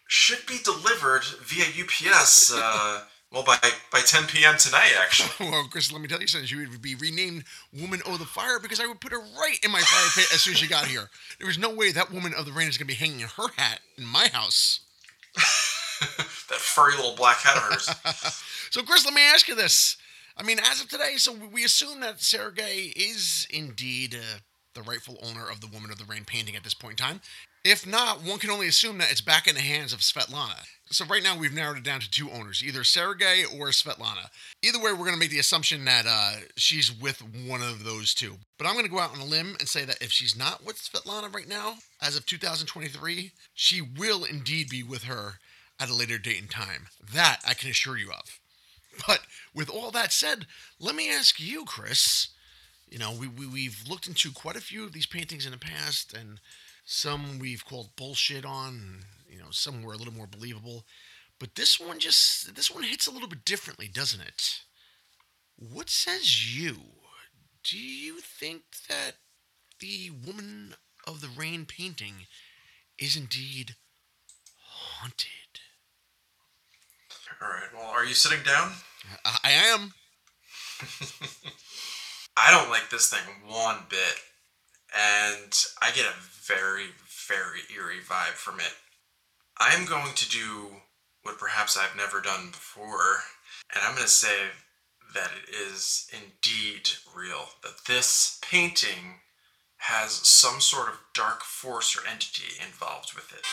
should 0.08 0.45
be 0.45 0.60
delivered 0.63 1.23
via 1.43 1.65
UPS. 1.65 2.53
Uh, 2.53 3.01
well, 3.31 3.43
by 3.43 3.57
by 3.91 3.99
10 3.99 4.27
p.m. 4.27 4.57
tonight, 4.57 4.93
actually. 5.01 5.49
well, 5.51 5.67
Chris, 5.69 5.91
let 5.91 6.01
me 6.01 6.07
tell 6.07 6.21
you 6.21 6.27
something. 6.27 6.47
She 6.47 6.55
would 6.55 6.81
be 6.81 6.95
renamed 6.95 7.43
Woman 7.73 8.01
of 8.05 8.19
the 8.19 8.25
Fire 8.25 8.59
because 8.59 8.79
I 8.79 8.87
would 8.87 9.01
put 9.01 9.11
her 9.11 9.19
right 9.19 9.59
in 9.63 9.71
my 9.71 9.81
fire 9.81 10.09
pit 10.15 10.33
as 10.33 10.41
soon 10.41 10.53
as 10.53 10.59
she 10.59 10.67
got 10.67 10.87
here. 10.87 11.09
There 11.37 11.47
was 11.47 11.57
no 11.57 11.73
way 11.73 11.91
that 11.91 12.11
Woman 12.11 12.33
of 12.33 12.45
the 12.45 12.53
Rain 12.53 12.69
is 12.69 12.77
going 12.77 12.87
to 12.87 12.93
be 12.93 13.05
hanging 13.05 13.19
her 13.19 13.47
hat 13.57 13.79
in 13.97 14.05
my 14.05 14.27
house. 14.31 14.81
that 15.35 16.59
furry 16.59 16.95
little 16.95 17.15
black 17.15 17.37
hat 17.37 17.57
of 17.57 17.63
hers. 17.63 18.41
so, 18.71 18.81
Chris, 18.83 19.03
let 19.03 19.13
me 19.13 19.21
ask 19.21 19.47
you 19.47 19.55
this. 19.55 19.97
I 20.37 20.43
mean, 20.43 20.59
as 20.59 20.81
of 20.81 20.87
today, 20.87 21.15
so 21.17 21.33
we 21.33 21.65
assume 21.65 21.99
that 22.01 22.21
Sergei 22.21 22.93
is 22.95 23.47
indeed 23.49 24.15
uh, 24.15 24.39
the 24.73 24.83
rightful 24.83 25.17
owner 25.23 25.49
of 25.49 25.61
the 25.61 25.67
Woman 25.67 25.91
of 25.91 25.97
the 25.97 26.05
Rain 26.05 26.23
painting 26.25 26.55
at 26.55 26.63
this 26.63 26.75
point 26.75 26.99
in 26.99 27.05
time. 27.05 27.21
If 27.69 27.86
not, 27.86 28.23
one 28.23 28.39
can 28.39 28.49
only 28.49 28.69
assume 28.69 28.97
that 28.99 29.12
it's 29.12 29.19
back 29.19 29.45
in 29.45 29.56
the 29.56 29.62
hands 29.62 29.91
of 29.91 29.99
Svetlana. 29.99 30.65
So 30.89 31.03
right 31.03 31.21
now 31.21 31.38
we've 31.38 31.53
narrowed 31.53 31.75
it 31.75 31.84
down 31.84 31.99
to 31.99 32.10
two 32.10 32.32
owners, 32.32 32.63
either 32.65 32.86
Sergei 32.86 33.43
or 33.43 33.67
Svetlana. 33.71 34.30
Either 34.63 34.80
way, 34.80 34.93
we're 34.93 34.99
going 34.99 35.12
to 35.12 35.19
make 35.19 35.32
the 35.32 35.39
assumption 35.39 35.84
that 35.84 36.06
uh, 36.08 36.45
she's 36.56 36.97
with 36.97 37.21
one 37.45 37.62
of 37.62 37.84
those 37.84 38.13
two. 38.13 38.38
But 38.58 38.67
I'm 38.67 38.73
going 38.75 38.86
to 38.86 38.91
go 38.91 38.99
out 38.99 39.13
on 39.13 39.19
a 39.19 39.25
limb 39.25 39.58
and 39.60 39.67
say 39.67 39.84
that 39.84 40.01
if 40.01 40.13
she's 40.13 40.34
not 40.34 40.65
with 40.65 40.77
Svetlana 40.77 41.34
right 41.34 41.47
now, 41.47 41.73
as 42.01 42.15
of 42.15 42.25
2023, 42.25 43.34
she 43.53 43.82
will 43.82 44.23
indeed 44.23 44.69
be 44.69 44.82
with 44.82 45.03
her 45.03 45.39
at 45.77 45.89
a 45.89 45.93
later 45.93 46.17
date 46.17 46.39
and 46.39 46.49
time. 46.49 46.88
That 47.13 47.41
I 47.45 47.53
can 47.53 47.69
assure 47.69 47.97
you 47.97 48.12
of. 48.12 48.39
But 49.06 49.19
with 49.53 49.69
all 49.69 49.91
that 49.91 50.13
said, 50.13 50.47
let 50.80 50.95
me 50.95 51.12
ask 51.12 51.38
you, 51.38 51.65
Chris. 51.65 52.30
You 52.89 52.97
know, 52.97 53.12
we, 53.12 53.27
we, 53.27 53.45
we've 53.45 53.84
looked 53.89 54.08
into 54.08 54.32
quite 54.32 54.56
a 54.56 54.62
few 54.62 54.86
of 54.86 54.93
these 54.93 55.06
paintings 55.06 55.45
in 55.45 55.51
the 55.51 55.58
past, 55.58 56.13
and 56.13 56.39
some 56.89 57.38
we've 57.38 57.65
called 57.65 57.97
bullshit 57.97 58.45
on, 58.45 59.04
you 59.30 59.38
know, 59.38 59.52
some 59.52 59.84
were 59.84 59.91
a 59.91 59.97
little 59.97 60.13
more 60.13 60.26
believable. 60.26 60.86
But 61.38 61.56
this 61.56 61.78
one 61.78 62.00
just 62.00 62.56
this 62.56 62.71
one 62.71 62.84
hits 62.84 63.06
a 63.06 63.12
little 63.12 63.28
bit 63.28 63.43
differently, 63.43 63.89
doesn't 63.89 64.21
it? 64.21 64.62
What 65.58 65.89
says 65.89 66.58
you? 66.58 66.78
Do 67.62 67.78
you 67.78 68.21
think 68.21 68.62
that 68.88 69.17
the 69.82 70.12
woman 70.26 70.76
of 71.06 71.19
the 71.19 71.28
rain 71.28 71.65
painting 71.65 72.26
is 72.97 73.17
indeed 73.17 73.76
haunted? 74.56 75.28
All 77.41 77.50
right. 77.50 77.67
Well, 77.73 77.91
are 77.91 78.06
you 78.06 78.13
sitting 78.13 78.43
down? 78.45 78.71
I, 79.26 79.38
I 79.43 79.52
am. 79.73 79.93
I 82.38 82.50
don't 82.50 82.69
like 82.69 82.89
this 82.89 83.10
thing 83.10 83.19
one 83.45 83.80
bit 83.89 84.15
and 84.95 85.65
I 85.82 85.91
get 85.91 86.06
a 86.06 86.13
very, 86.45 86.88
very 87.28 87.62
eerie 87.73 88.02
vibe 88.02 88.36
from 88.36 88.60
it. 88.60 88.73
I'm 89.58 89.86
going 89.86 90.13
to 90.15 90.30
do 90.30 90.82
what 91.23 91.39
perhaps 91.39 91.78
I've 91.78 91.97
never 91.97 92.21
done 92.21 92.47
before, 92.52 93.23
and 93.73 93.84
I'm 93.84 93.95
going 93.95 94.06
to 94.06 94.12
say 94.12 94.36
that 95.13 95.32
it 95.43 95.54
is 95.54 96.10
indeed 96.13 96.89
real. 97.15 97.50
That 97.63 97.86
this 97.88 98.39
painting 98.41 99.21
has 99.78 100.12
some 100.12 100.60
sort 100.60 100.89
of 100.89 101.00
dark 101.13 101.43
force 101.43 101.95
or 101.95 102.08
entity 102.10 102.54
involved 102.63 103.13
with 103.13 103.32
it. 103.32 103.45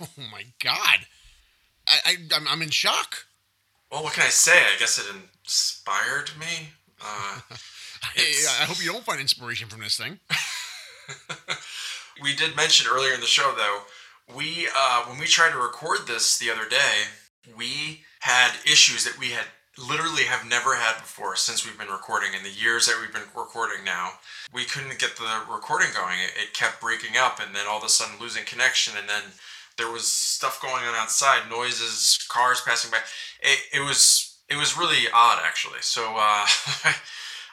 Oh 0.00 0.22
my 0.30 0.44
god. 0.62 1.06
I, 1.86 1.98
I 2.04 2.16
I'm, 2.34 2.48
I'm 2.48 2.62
in 2.62 2.70
shock. 2.70 3.26
Well, 3.90 4.02
what 4.02 4.14
can 4.14 4.24
I 4.24 4.30
say? 4.30 4.58
I 4.58 4.78
guess 4.78 4.98
it 4.98 5.06
inspired 5.44 6.30
me. 6.38 6.70
Uh, 8.06 8.16
I, 8.16 8.62
I 8.62 8.64
hope 8.66 8.84
you 8.84 8.92
don't 8.92 9.04
find 9.04 9.18
inspiration 9.18 9.68
from 9.68 9.80
this 9.80 9.96
thing. 9.96 10.18
we 12.22 12.34
did 12.34 12.54
mention 12.54 12.86
earlier 12.90 13.14
in 13.14 13.20
the 13.20 13.26
show, 13.26 13.54
though, 13.56 13.80
we 14.36 14.68
uh, 14.76 15.04
when 15.04 15.18
we 15.18 15.26
tried 15.26 15.52
to 15.52 15.58
record 15.58 16.06
this 16.06 16.38
the 16.38 16.50
other 16.50 16.68
day, 16.68 17.04
we 17.56 18.02
had 18.20 18.52
issues 18.64 19.04
that 19.04 19.18
we 19.18 19.30
had 19.30 19.44
literally 19.76 20.24
have 20.24 20.48
never 20.48 20.76
had 20.76 20.96
before 20.98 21.36
since 21.36 21.64
we've 21.64 21.78
been 21.78 21.88
recording 21.88 22.30
in 22.36 22.42
the 22.42 22.50
years 22.50 22.86
that 22.86 22.96
we've 23.00 23.12
been 23.12 23.28
recording 23.36 23.84
now. 23.84 24.12
We 24.52 24.64
couldn't 24.64 24.98
get 24.98 25.16
the 25.16 25.42
recording 25.50 25.88
going. 25.94 26.18
It, 26.20 26.42
it 26.42 26.54
kept 26.54 26.80
breaking 26.80 27.16
up 27.18 27.40
and 27.44 27.54
then 27.54 27.66
all 27.68 27.78
of 27.78 27.84
a 27.84 27.88
sudden 27.88 28.20
losing 28.20 28.44
connection 28.44 28.94
and 28.98 29.08
then 29.08 29.22
there 29.76 29.90
was 29.90 30.06
stuff 30.06 30.62
going 30.62 30.84
on 30.84 30.94
outside, 30.94 31.50
noises, 31.50 32.24
cars 32.30 32.62
passing 32.64 32.92
by. 32.92 32.98
It, 33.40 33.58
it 33.74 33.80
was 33.80 34.33
it 34.48 34.56
was 34.56 34.76
really 34.76 35.06
odd 35.12 35.40
actually. 35.44 35.80
So 35.80 36.02
uh, 36.16 36.46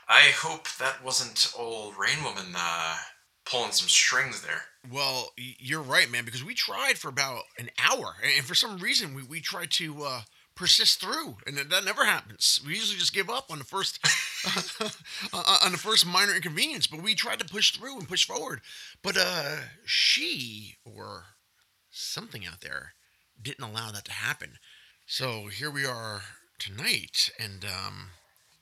I 0.08 0.32
hope 0.36 0.68
that 0.80 1.04
wasn't 1.04 1.52
old 1.58 1.96
Rain 1.98 2.24
Woman 2.24 2.54
uh, 2.56 2.98
pulling 3.46 3.72
some 3.72 3.88
strings 3.88 4.42
there. 4.42 4.64
Well, 4.92 5.32
you're 5.38 5.82
right, 5.82 6.10
man, 6.10 6.26
because 6.26 6.44
we 6.44 6.54
tried 6.54 6.98
for 6.98 7.10
about 7.10 7.44
an 7.60 7.70
hour, 7.78 8.16
and 8.36 8.46
for 8.46 8.56
some 8.56 8.78
reason 8.80 9.14
we, 9.14 9.24
we 9.24 9.40
tried 9.40 9.70
to 9.72 10.04
uh, 10.04 10.22
persist 10.56 11.00
through, 11.00 11.38
and 11.46 11.56
that 11.58 11.86
never 11.86 12.06
happens. 12.06 12.60
We 12.66 12.74
usually 12.74 12.98
just 12.98 13.14
give 13.14 13.30
up 13.30 13.52
on 13.52 13.60
the 13.60 13.64
first 13.64 14.00
on 15.34 15.72
the 15.72 15.78
first 15.78 16.06
minor 16.06 16.36
inconvenience, 16.36 16.88
but 16.88 17.04
we 17.04 17.14
tried 17.14 17.40
to 17.40 17.46
push 17.46 17.72
through 17.72 18.00
and 18.00 18.08
push 18.08 18.26
forward. 18.26 18.62
But 19.04 19.18
uh, 19.18 19.58
she 19.86 20.78
or 20.84 21.26
something 21.92 22.46
out 22.46 22.62
there 22.62 22.94
didn't 23.42 23.64
allow 23.64 23.92
that 23.92 24.06
to 24.06 24.12
happen. 24.12 24.58
So 25.06 25.48
here 25.48 25.70
we 25.70 25.86
are 25.86 26.22
tonight, 26.62 27.32
and 27.40 27.66
um, 27.66 28.10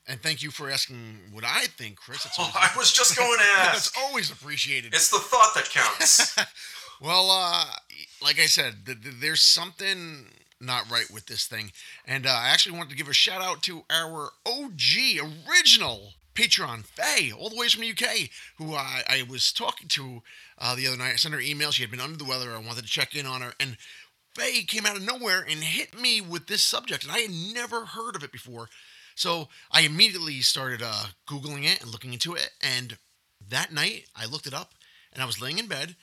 and 0.08 0.22
thank 0.22 0.42
you 0.42 0.52
for 0.52 0.70
asking 0.70 1.20
what 1.32 1.44
I 1.44 1.66
think, 1.66 1.98
Chris. 1.98 2.26
It's 2.26 2.36
oh, 2.40 2.52
I 2.56 2.72
was 2.78 2.92
just 2.92 3.18
going 3.18 3.38
to 3.38 3.46
ask. 3.60 3.94
That's 3.94 4.06
always 4.06 4.32
appreciated. 4.32 4.94
It's 4.94 5.10
the 5.10 5.20
thought 5.20 5.54
that 5.56 5.70
counts. 5.70 6.36
well, 7.02 7.30
uh, 7.30 7.66
like 8.24 8.40
I 8.40 8.46
said, 8.46 8.86
th- 8.86 9.02
th- 9.02 9.16
there's 9.20 9.42
something 9.42 10.28
not 10.62 10.90
right 10.90 11.10
with 11.14 11.26
this 11.26 11.46
thing, 11.46 11.72
and 12.06 12.26
uh, 12.26 12.30
I 12.30 12.50
actually 12.50 12.78
wanted 12.78 12.92
to 12.92 12.96
give 12.96 13.10
a 13.10 13.14
shout 13.14 13.42
out 13.42 13.62
to 13.64 13.84
our 13.90 14.30
OG 14.46 15.20
original 15.48 16.14
Patreon, 16.40 16.86
Faye, 16.86 17.34
all 17.34 17.50
the 17.50 17.58
way 17.58 17.68
from 17.68 17.82
the 17.82 17.92
UK, 17.92 18.30
who 18.58 18.74
I, 18.74 19.04
I 19.10 19.24
was 19.30 19.52
talking 19.52 19.90
to 19.90 20.22
uh, 20.58 20.74
the 20.76 20.88
other 20.88 20.98
night. 20.98 21.14
I 21.14 21.16
sent 21.16 21.34
her 21.34 21.42
email. 21.42 21.72
She 21.72 21.84
had 21.84 21.92
been 21.92 22.00
under 22.00 22.18
the 22.18 22.24
weather. 22.24 22.52
I 22.52 22.60
wanted 22.60 22.84
to 22.84 22.90
check 22.90 23.14
in 23.14 23.26
on 23.26 23.42
her, 23.42 23.54
and 23.60 23.76
Came 24.68 24.86
out 24.86 24.96
of 24.96 25.04
nowhere 25.04 25.46
and 25.50 25.64
hit 25.64 26.00
me 26.00 26.22
with 26.22 26.48
this 26.48 26.64
subject, 26.64 27.04
and 27.04 27.12
I 27.12 27.20
had 27.20 27.32
never 27.32 27.86
heard 27.86 28.16
of 28.16 28.24
it 28.24 28.32
before. 28.32 28.70
So 29.16 29.50
I 29.70 29.82
immediately 29.82 30.40
started 30.40 30.82
uh, 30.82 31.08
Googling 31.28 31.66
it 31.66 31.82
and 31.82 31.92
looking 31.92 32.14
into 32.14 32.36
it. 32.36 32.52
And 32.62 32.98
that 33.50 33.74
night, 33.74 34.06
I 34.16 34.26
looked 34.26 34.48
it 34.48 34.54
up 34.54 34.74
and 35.12 35.22
I 35.22 35.26
was 35.26 35.42
laying 35.42 35.60
in 35.60 35.68
bed. 35.68 35.96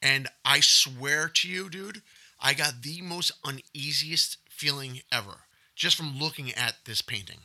And 0.00 0.28
I 0.44 0.60
swear 0.60 1.28
to 1.28 1.48
you, 1.48 1.68
dude, 1.68 2.00
I 2.40 2.54
got 2.54 2.82
the 2.82 3.02
most 3.02 3.32
uneasiest 3.44 4.38
feeling 4.48 5.00
ever 5.12 5.40
just 5.76 5.96
from 5.96 6.18
looking 6.18 6.52
at 6.54 6.76
this 6.86 7.02
painting. 7.02 7.40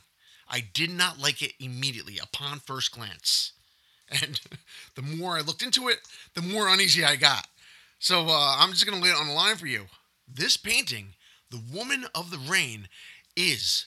I 0.48 0.60
did 0.60 0.90
not 0.90 1.20
like 1.20 1.42
it 1.42 1.52
immediately 1.60 2.18
upon 2.18 2.60
first 2.60 2.92
glance. 2.92 3.52
And 4.22 4.40
the 4.96 5.02
more 5.02 5.36
I 5.36 5.40
looked 5.40 5.62
into 5.62 5.86
it, 5.86 5.98
the 6.34 6.42
more 6.42 6.66
uneasy 6.66 7.04
I 7.04 7.14
got. 7.14 7.46
So 8.00 8.26
uh, 8.28 8.56
I'm 8.58 8.70
just 8.72 8.84
going 8.84 8.98
to 8.98 9.04
lay 9.04 9.12
it 9.12 9.16
on 9.16 9.28
the 9.28 9.34
line 9.34 9.54
for 9.54 9.68
you. 9.68 9.86
This 10.32 10.56
painting, 10.56 11.14
The 11.50 11.60
Woman 11.72 12.06
of 12.14 12.30
the 12.30 12.38
Rain, 12.38 12.88
is 13.36 13.86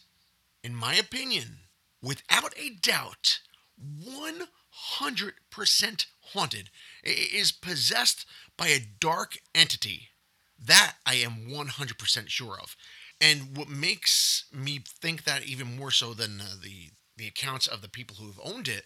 in 0.64 0.76
my 0.76 0.96
opinion, 0.96 1.60
without 2.02 2.54
a 2.58 2.70
doubt, 2.70 3.40
100% 3.82 6.06
haunted, 6.34 6.70
is 7.04 7.52
possessed 7.52 8.26
by 8.58 8.68
a 8.68 8.88
dark 9.00 9.38
entity. 9.54 10.10
That 10.58 10.96
I 11.06 11.16
am 11.16 11.50
100% 11.50 12.30
sure 12.30 12.58
of. 12.62 12.76
And 13.20 13.58
what 13.58 13.70
makes 13.70 14.46
me 14.54 14.80
think 14.86 15.26
that 15.26 15.44
even 15.44 15.78
more 15.78 15.92
so 15.92 16.14
than 16.14 16.42
uh, 16.42 16.56
the, 16.62 16.92
the 17.18 17.28
accounts 17.28 17.68
of 17.68 17.82
the 17.82 17.90
people 17.90 18.18
who 18.18 18.28
have 18.28 18.40
owned 18.42 18.68
it 18.68 18.86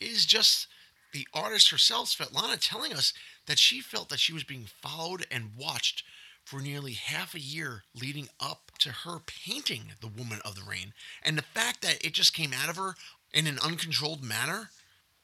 is 0.00 0.26
just 0.26 0.66
the 1.12 1.26
artist 1.32 1.70
herself, 1.70 2.08
Svetlana, 2.08 2.58
telling 2.60 2.92
us 2.92 3.12
that 3.46 3.58
she 3.58 3.80
felt 3.80 4.08
that 4.10 4.20
she 4.20 4.32
was 4.32 4.44
being 4.44 4.66
followed 4.82 5.26
and 5.30 5.56
watched 5.56 6.02
for 6.46 6.60
nearly 6.60 6.92
half 6.92 7.34
a 7.34 7.40
year 7.40 7.82
leading 8.00 8.28
up 8.40 8.70
to 8.78 8.90
her 8.90 9.18
painting 9.26 9.92
The 10.00 10.06
Woman 10.06 10.38
of 10.44 10.54
the 10.54 10.62
Rain. 10.62 10.94
And 11.24 11.36
the 11.36 11.42
fact 11.42 11.82
that 11.82 12.06
it 12.06 12.12
just 12.14 12.32
came 12.32 12.52
out 12.52 12.70
of 12.70 12.76
her 12.76 12.94
in 13.34 13.48
an 13.48 13.58
uncontrolled 13.64 14.22
manner, 14.22 14.70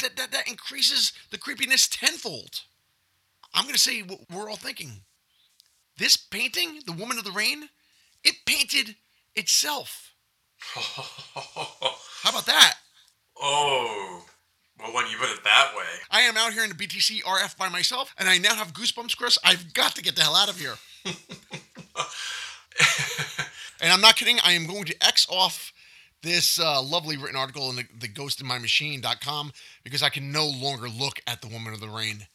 that, 0.01 0.17
that, 0.17 0.33
that 0.33 0.49
increases 0.49 1.13
the 1.31 1.39
creepiness 1.39 1.87
tenfold. 1.87 2.63
I'm 3.55 3.63
going 3.65 3.75
to 3.75 3.81
say 3.81 4.03
what 4.03 4.19
we're 4.35 4.51
all 4.51 4.57
thinking. 4.57 5.03
This 5.97 6.17
painting, 6.17 6.81
The 6.87 6.93
Woman 6.93 7.19
of 7.19 7.25
the 7.25 7.31
Rain, 7.31 7.69
it 8.25 8.35
painted 8.45 8.97
itself. 9.37 10.15
How 10.75 12.31
about 12.31 12.47
that? 12.47 12.75
Oh, 13.41 14.25
well, 14.81 14.93
when 14.93 15.07
you 15.07 15.19
put 15.19 15.31
it 15.31 15.45
that 15.45 15.73
way. 15.77 15.85
I 16.11 16.23
am 16.23 16.37
out 16.37 16.53
here 16.53 16.65
in 16.65 16.71
the 16.71 16.75
BTC 16.75 17.23
RF 17.23 17.57
by 17.57 17.69
myself, 17.69 18.13
and 18.19 18.29
I 18.29 18.39
now 18.39 18.57
have 18.57 18.73
goosebumps, 18.73 19.17
Chris. 19.17 19.39
I've 19.45 19.73
got 19.73 19.95
to 19.95 20.03
get 20.03 20.17
the 20.17 20.23
hell 20.23 20.35
out 20.35 20.51
of 20.51 20.59
here. 20.59 20.75
And 21.05 21.15
I'm 23.93 24.01
not 24.01 24.17
kidding. 24.17 24.39
I 24.45 24.53
am 24.53 24.67
going 24.67 24.85
to 24.85 25.05
X 25.05 25.27
off 25.29 25.73
this 26.23 26.59
uh, 26.59 26.83
lovely 26.83 27.17
written 27.17 27.37
article 27.37 27.69
in 27.71 27.77
the, 27.77 27.85
the 27.99 28.09
ghostinmymachine.com 28.09 29.53
because 29.85 30.03
I 30.03 30.09
can 30.09 30.33
no 30.33 30.47
longer 30.47 30.89
look 30.89 31.21
at 31.27 31.43
the 31.43 31.49
woman 31.49 31.73
of 31.75 31.81
the 31.81 31.89
rain. 31.89 32.27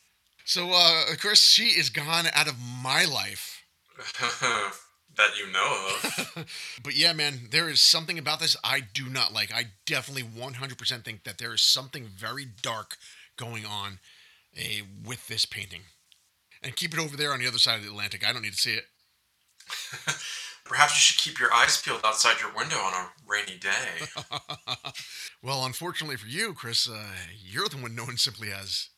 So, 0.46 0.72
uh, 0.74 1.16
course 1.22 1.42
she 1.42 1.70
is 1.80 1.90
gone 1.90 2.26
out 2.34 2.48
of 2.48 2.56
my 2.82 3.06
life. 3.06 3.64
that 5.18 5.32
you 5.38 5.52
know 5.52 5.90
of. 6.36 6.78
but 6.84 6.96
yeah, 6.96 7.14
man, 7.14 7.48
there 7.52 7.70
is 7.70 7.82
something 7.82 8.18
about 8.20 8.40
this 8.40 8.56
I 8.64 8.82
do 8.94 9.10
not 9.10 9.34
like. 9.34 9.52
I 9.54 9.66
definitely 9.86 10.24
100% 10.24 11.04
think 11.04 11.24
that 11.24 11.38
there 11.38 11.54
is 11.54 11.62
something 11.62 12.06
very 12.06 12.46
dark 12.62 12.98
going 13.36 13.66
on 13.66 14.00
uh, 14.58 14.84
with 15.06 15.28
this 15.28 15.46
painting 15.46 15.82
and 16.68 16.76
keep 16.76 16.94
it 16.94 17.00
over 17.00 17.16
there 17.16 17.32
on 17.32 17.40
the 17.40 17.48
other 17.48 17.58
side 17.58 17.78
of 17.78 17.84
the 17.84 17.90
Atlantic. 17.90 18.28
I 18.28 18.34
don't 18.34 18.42
need 18.42 18.52
to 18.52 18.58
see 18.58 18.74
it. 18.74 18.84
Perhaps 20.66 20.96
you 20.96 21.00
should 21.00 21.18
keep 21.18 21.40
your 21.40 21.54
eyes 21.54 21.82
peeled 21.82 22.02
outside 22.04 22.42
your 22.42 22.54
window 22.54 22.76
on 22.76 22.94
a 22.94 23.08
rainy 23.26 23.58
day. 23.58 24.06
well, 25.42 25.66
unfortunately 25.66 26.18
for 26.18 26.28
you, 26.28 26.54
Chris, 26.54 26.90
uh, 26.90 27.06
you're 27.42 27.70
the 27.70 27.78
one 27.78 27.96
known 27.96 28.18
simply 28.18 28.50
as 28.52 28.90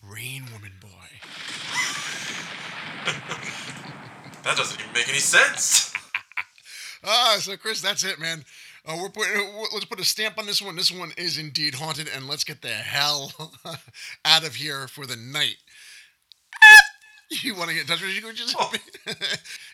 Rain 0.00 0.44
Woman 0.52 0.74
Boy. 0.80 0.88
that 4.44 4.56
doesn't 4.56 4.80
even 4.80 4.92
make 4.92 5.08
any 5.08 5.18
sense. 5.18 5.92
ah, 7.04 7.36
so 7.40 7.56
Chris, 7.56 7.82
that's 7.82 8.04
it, 8.04 8.20
man. 8.20 8.44
Uh, 8.86 8.96
we're 9.00 9.08
putting. 9.08 9.32
Let's 9.72 9.86
put 9.86 9.98
a 9.98 10.04
stamp 10.04 10.38
on 10.38 10.46
this 10.46 10.62
one. 10.62 10.76
This 10.76 10.92
one 10.92 11.12
is 11.16 11.36
indeed 11.36 11.74
haunted, 11.74 12.08
and 12.14 12.28
let's 12.28 12.44
get 12.44 12.62
the 12.62 12.68
hell 12.68 13.32
out 14.24 14.46
of 14.46 14.54
here 14.54 14.86
for 14.86 15.04
the 15.04 15.16
night. 15.16 15.56
you 17.42 17.54
want 17.54 17.68
to 17.68 17.74
get 17.74 17.82
in 17.82 17.86
touch 17.86 18.00
with 18.00 18.10
us, 18.10 18.16
you 18.16 18.20
can 18.20 18.30
reach 18.30 18.42
us 18.42 18.54
oh. 18.58 18.72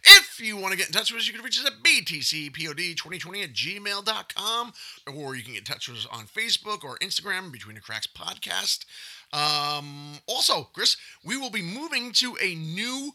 if 0.04 0.40
you 0.40 0.56
want 0.56 0.72
to 0.72 0.78
get 0.78 0.86
in 0.86 0.92
touch 0.92 1.12
with 1.12 1.20
us, 1.20 1.26
you 1.26 1.34
can 1.34 1.42
reach 1.42 1.58
us 1.58 1.66
at 1.66 1.82
btcpod2020 1.82 3.44
at 3.44 3.52
gmail.com, 3.52 4.72
or 5.14 5.34
you 5.34 5.42
can 5.42 5.52
get 5.54 5.60
in 5.60 5.64
touch 5.64 5.88
with 5.88 5.98
us 5.98 6.06
on 6.12 6.26
Facebook 6.26 6.84
or 6.84 6.96
Instagram, 6.98 7.50
Between 7.50 7.74
the 7.74 7.80
Cracks 7.80 8.06
Podcast. 8.06 8.84
Um, 9.32 10.18
also, 10.26 10.68
Chris, 10.72 10.96
we 11.24 11.36
will 11.36 11.50
be 11.50 11.62
moving 11.62 12.12
to 12.12 12.36
a 12.40 12.54
new 12.54 13.12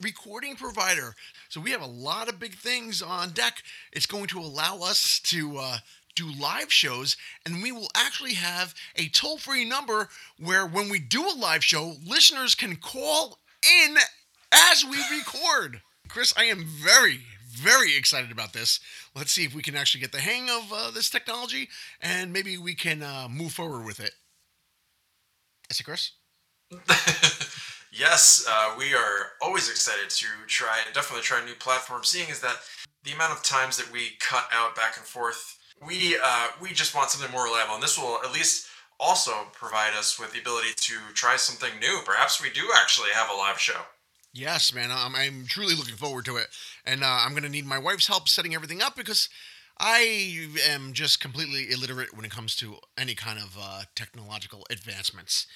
recording 0.00 0.54
provider. 0.54 1.14
So 1.48 1.60
we 1.60 1.70
have 1.72 1.82
a 1.82 1.86
lot 1.86 2.28
of 2.28 2.38
big 2.38 2.54
things 2.54 3.02
on 3.02 3.30
deck. 3.30 3.62
It's 3.92 4.06
going 4.06 4.26
to 4.28 4.38
allow 4.38 4.80
us 4.82 5.18
to 5.24 5.58
uh, 5.58 5.78
do 6.14 6.30
live 6.38 6.72
shows, 6.72 7.16
and 7.46 7.62
we 7.62 7.72
will 7.72 7.88
actually 7.96 8.34
have 8.34 8.74
a 8.96 9.08
toll 9.08 9.38
free 9.38 9.64
number 9.64 10.08
where 10.38 10.66
when 10.66 10.88
we 10.88 10.98
do 10.98 11.22
a 11.22 11.34
live 11.38 11.64
show, 11.64 11.94
listeners 12.04 12.54
can 12.54 12.76
call 12.76 13.38
in 13.62 13.96
as 14.52 14.84
we 14.84 14.98
record. 15.16 15.80
Chris, 16.08 16.32
I 16.36 16.44
am 16.44 16.64
very, 16.64 17.20
very 17.50 17.96
excited 17.96 18.30
about 18.30 18.52
this. 18.52 18.80
Let's 19.14 19.32
see 19.32 19.44
if 19.44 19.54
we 19.54 19.62
can 19.62 19.76
actually 19.76 20.00
get 20.00 20.12
the 20.12 20.20
hang 20.20 20.48
of 20.48 20.72
uh, 20.72 20.90
this 20.90 21.10
technology 21.10 21.68
and 22.00 22.32
maybe 22.32 22.56
we 22.56 22.74
can 22.74 23.02
uh, 23.02 23.28
move 23.30 23.52
forward 23.52 23.84
with 23.84 24.00
it. 24.00 24.12
Is 25.70 25.80
it 25.80 25.84
Chris? 25.84 26.12
yes, 27.92 28.46
uh, 28.48 28.74
we 28.78 28.94
are 28.94 29.32
always 29.42 29.70
excited 29.70 30.10
to 30.10 30.26
try, 30.46 30.78
and 30.84 30.94
definitely 30.94 31.22
try 31.22 31.40
a 31.40 31.44
new 31.44 31.54
platform, 31.54 32.04
seeing 32.04 32.28
is 32.28 32.40
that 32.40 32.56
the 33.04 33.12
amount 33.12 33.32
of 33.32 33.42
times 33.42 33.76
that 33.76 33.90
we 33.92 34.12
cut 34.20 34.48
out 34.52 34.74
back 34.74 34.96
and 34.96 35.04
forth 35.04 35.58
we 35.86 36.16
uh, 36.22 36.48
we 36.60 36.72
just 36.72 36.94
want 36.94 37.10
something 37.10 37.30
more 37.32 37.44
reliable, 37.44 37.74
and 37.74 37.82
this 37.82 37.98
will 37.98 38.18
at 38.24 38.32
least 38.32 38.67
also 39.00 39.32
provide 39.52 39.94
us 39.94 40.18
with 40.18 40.32
the 40.32 40.40
ability 40.40 40.70
to 40.76 40.94
try 41.14 41.36
something 41.36 41.78
new. 41.80 42.00
Perhaps 42.04 42.42
we 42.42 42.50
do 42.50 42.68
actually 42.76 43.10
have 43.12 43.30
a 43.30 43.36
live 43.36 43.58
show. 43.58 43.80
Yes, 44.32 44.74
man. 44.74 44.90
I'm, 44.92 45.14
I'm 45.14 45.46
truly 45.46 45.74
looking 45.74 45.96
forward 45.96 46.24
to 46.26 46.36
it. 46.36 46.48
And 46.84 47.02
uh, 47.02 47.06
I'm 47.24 47.30
going 47.30 47.42
to 47.42 47.48
need 47.48 47.66
my 47.66 47.78
wife's 47.78 48.06
help 48.06 48.28
setting 48.28 48.54
everything 48.54 48.82
up 48.82 48.96
because 48.96 49.28
I 49.78 50.50
am 50.68 50.92
just 50.92 51.20
completely 51.20 51.70
illiterate 51.70 52.14
when 52.14 52.24
it 52.24 52.30
comes 52.30 52.56
to 52.56 52.76
any 52.96 53.14
kind 53.14 53.38
of 53.38 53.56
uh, 53.60 53.82
technological 53.94 54.66
advancements. 54.70 55.46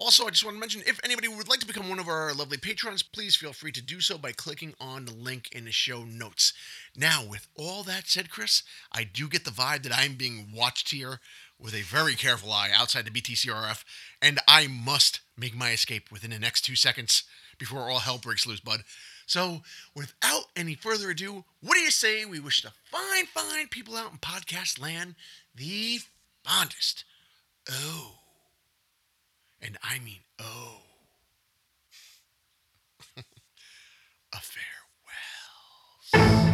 Also, 0.00 0.26
I 0.26 0.30
just 0.30 0.44
want 0.44 0.54
to 0.54 0.60
mention 0.60 0.82
if 0.86 1.00
anybody 1.02 1.26
would 1.26 1.48
like 1.48 1.58
to 1.58 1.66
become 1.66 1.88
one 1.88 1.98
of 1.98 2.06
our 2.06 2.32
lovely 2.32 2.56
patrons, 2.56 3.02
please 3.02 3.34
feel 3.34 3.52
free 3.52 3.72
to 3.72 3.82
do 3.82 4.00
so 4.00 4.16
by 4.16 4.30
clicking 4.30 4.74
on 4.80 5.04
the 5.04 5.12
link 5.12 5.48
in 5.50 5.64
the 5.64 5.72
show 5.72 6.04
notes. 6.04 6.52
Now, 6.96 7.24
with 7.28 7.48
all 7.56 7.82
that 7.82 8.06
said, 8.06 8.30
Chris, 8.30 8.62
I 8.92 9.02
do 9.02 9.28
get 9.28 9.44
the 9.44 9.50
vibe 9.50 9.82
that 9.82 9.98
I'm 9.98 10.14
being 10.14 10.52
watched 10.54 10.90
here 10.90 11.18
with 11.60 11.74
a 11.74 11.82
very 11.82 12.14
careful 12.14 12.52
eye 12.52 12.70
outside 12.74 13.04
the 13.04 13.10
BTCRF, 13.10 13.84
and 14.22 14.38
I 14.46 14.66
must 14.68 15.20
make 15.36 15.56
my 15.56 15.72
escape 15.72 16.10
within 16.12 16.30
the 16.30 16.38
next 16.38 16.62
two 16.62 16.76
seconds 16.76 17.24
before 17.58 17.90
all 17.90 17.98
hell 17.98 18.18
breaks 18.18 18.46
loose, 18.46 18.60
bud. 18.60 18.84
So, 19.26 19.62
without 19.94 20.44
any 20.56 20.74
further 20.74 21.10
ado, 21.10 21.44
what 21.60 21.74
do 21.74 21.80
you 21.80 21.90
say 21.90 22.24
we 22.24 22.40
wish 22.40 22.62
the 22.62 22.72
fine, 22.90 23.26
fine 23.26 23.68
people 23.68 23.96
out 23.96 24.12
in 24.12 24.18
podcast 24.18 24.80
land 24.80 25.16
the 25.54 26.00
fondest? 26.44 27.04
Oh. 27.70 28.14
And 29.60 29.76
I 29.82 29.98
mean, 29.98 30.20
oh. 30.38 30.78
a 34.32 34.38
farewell. 36.12 36.47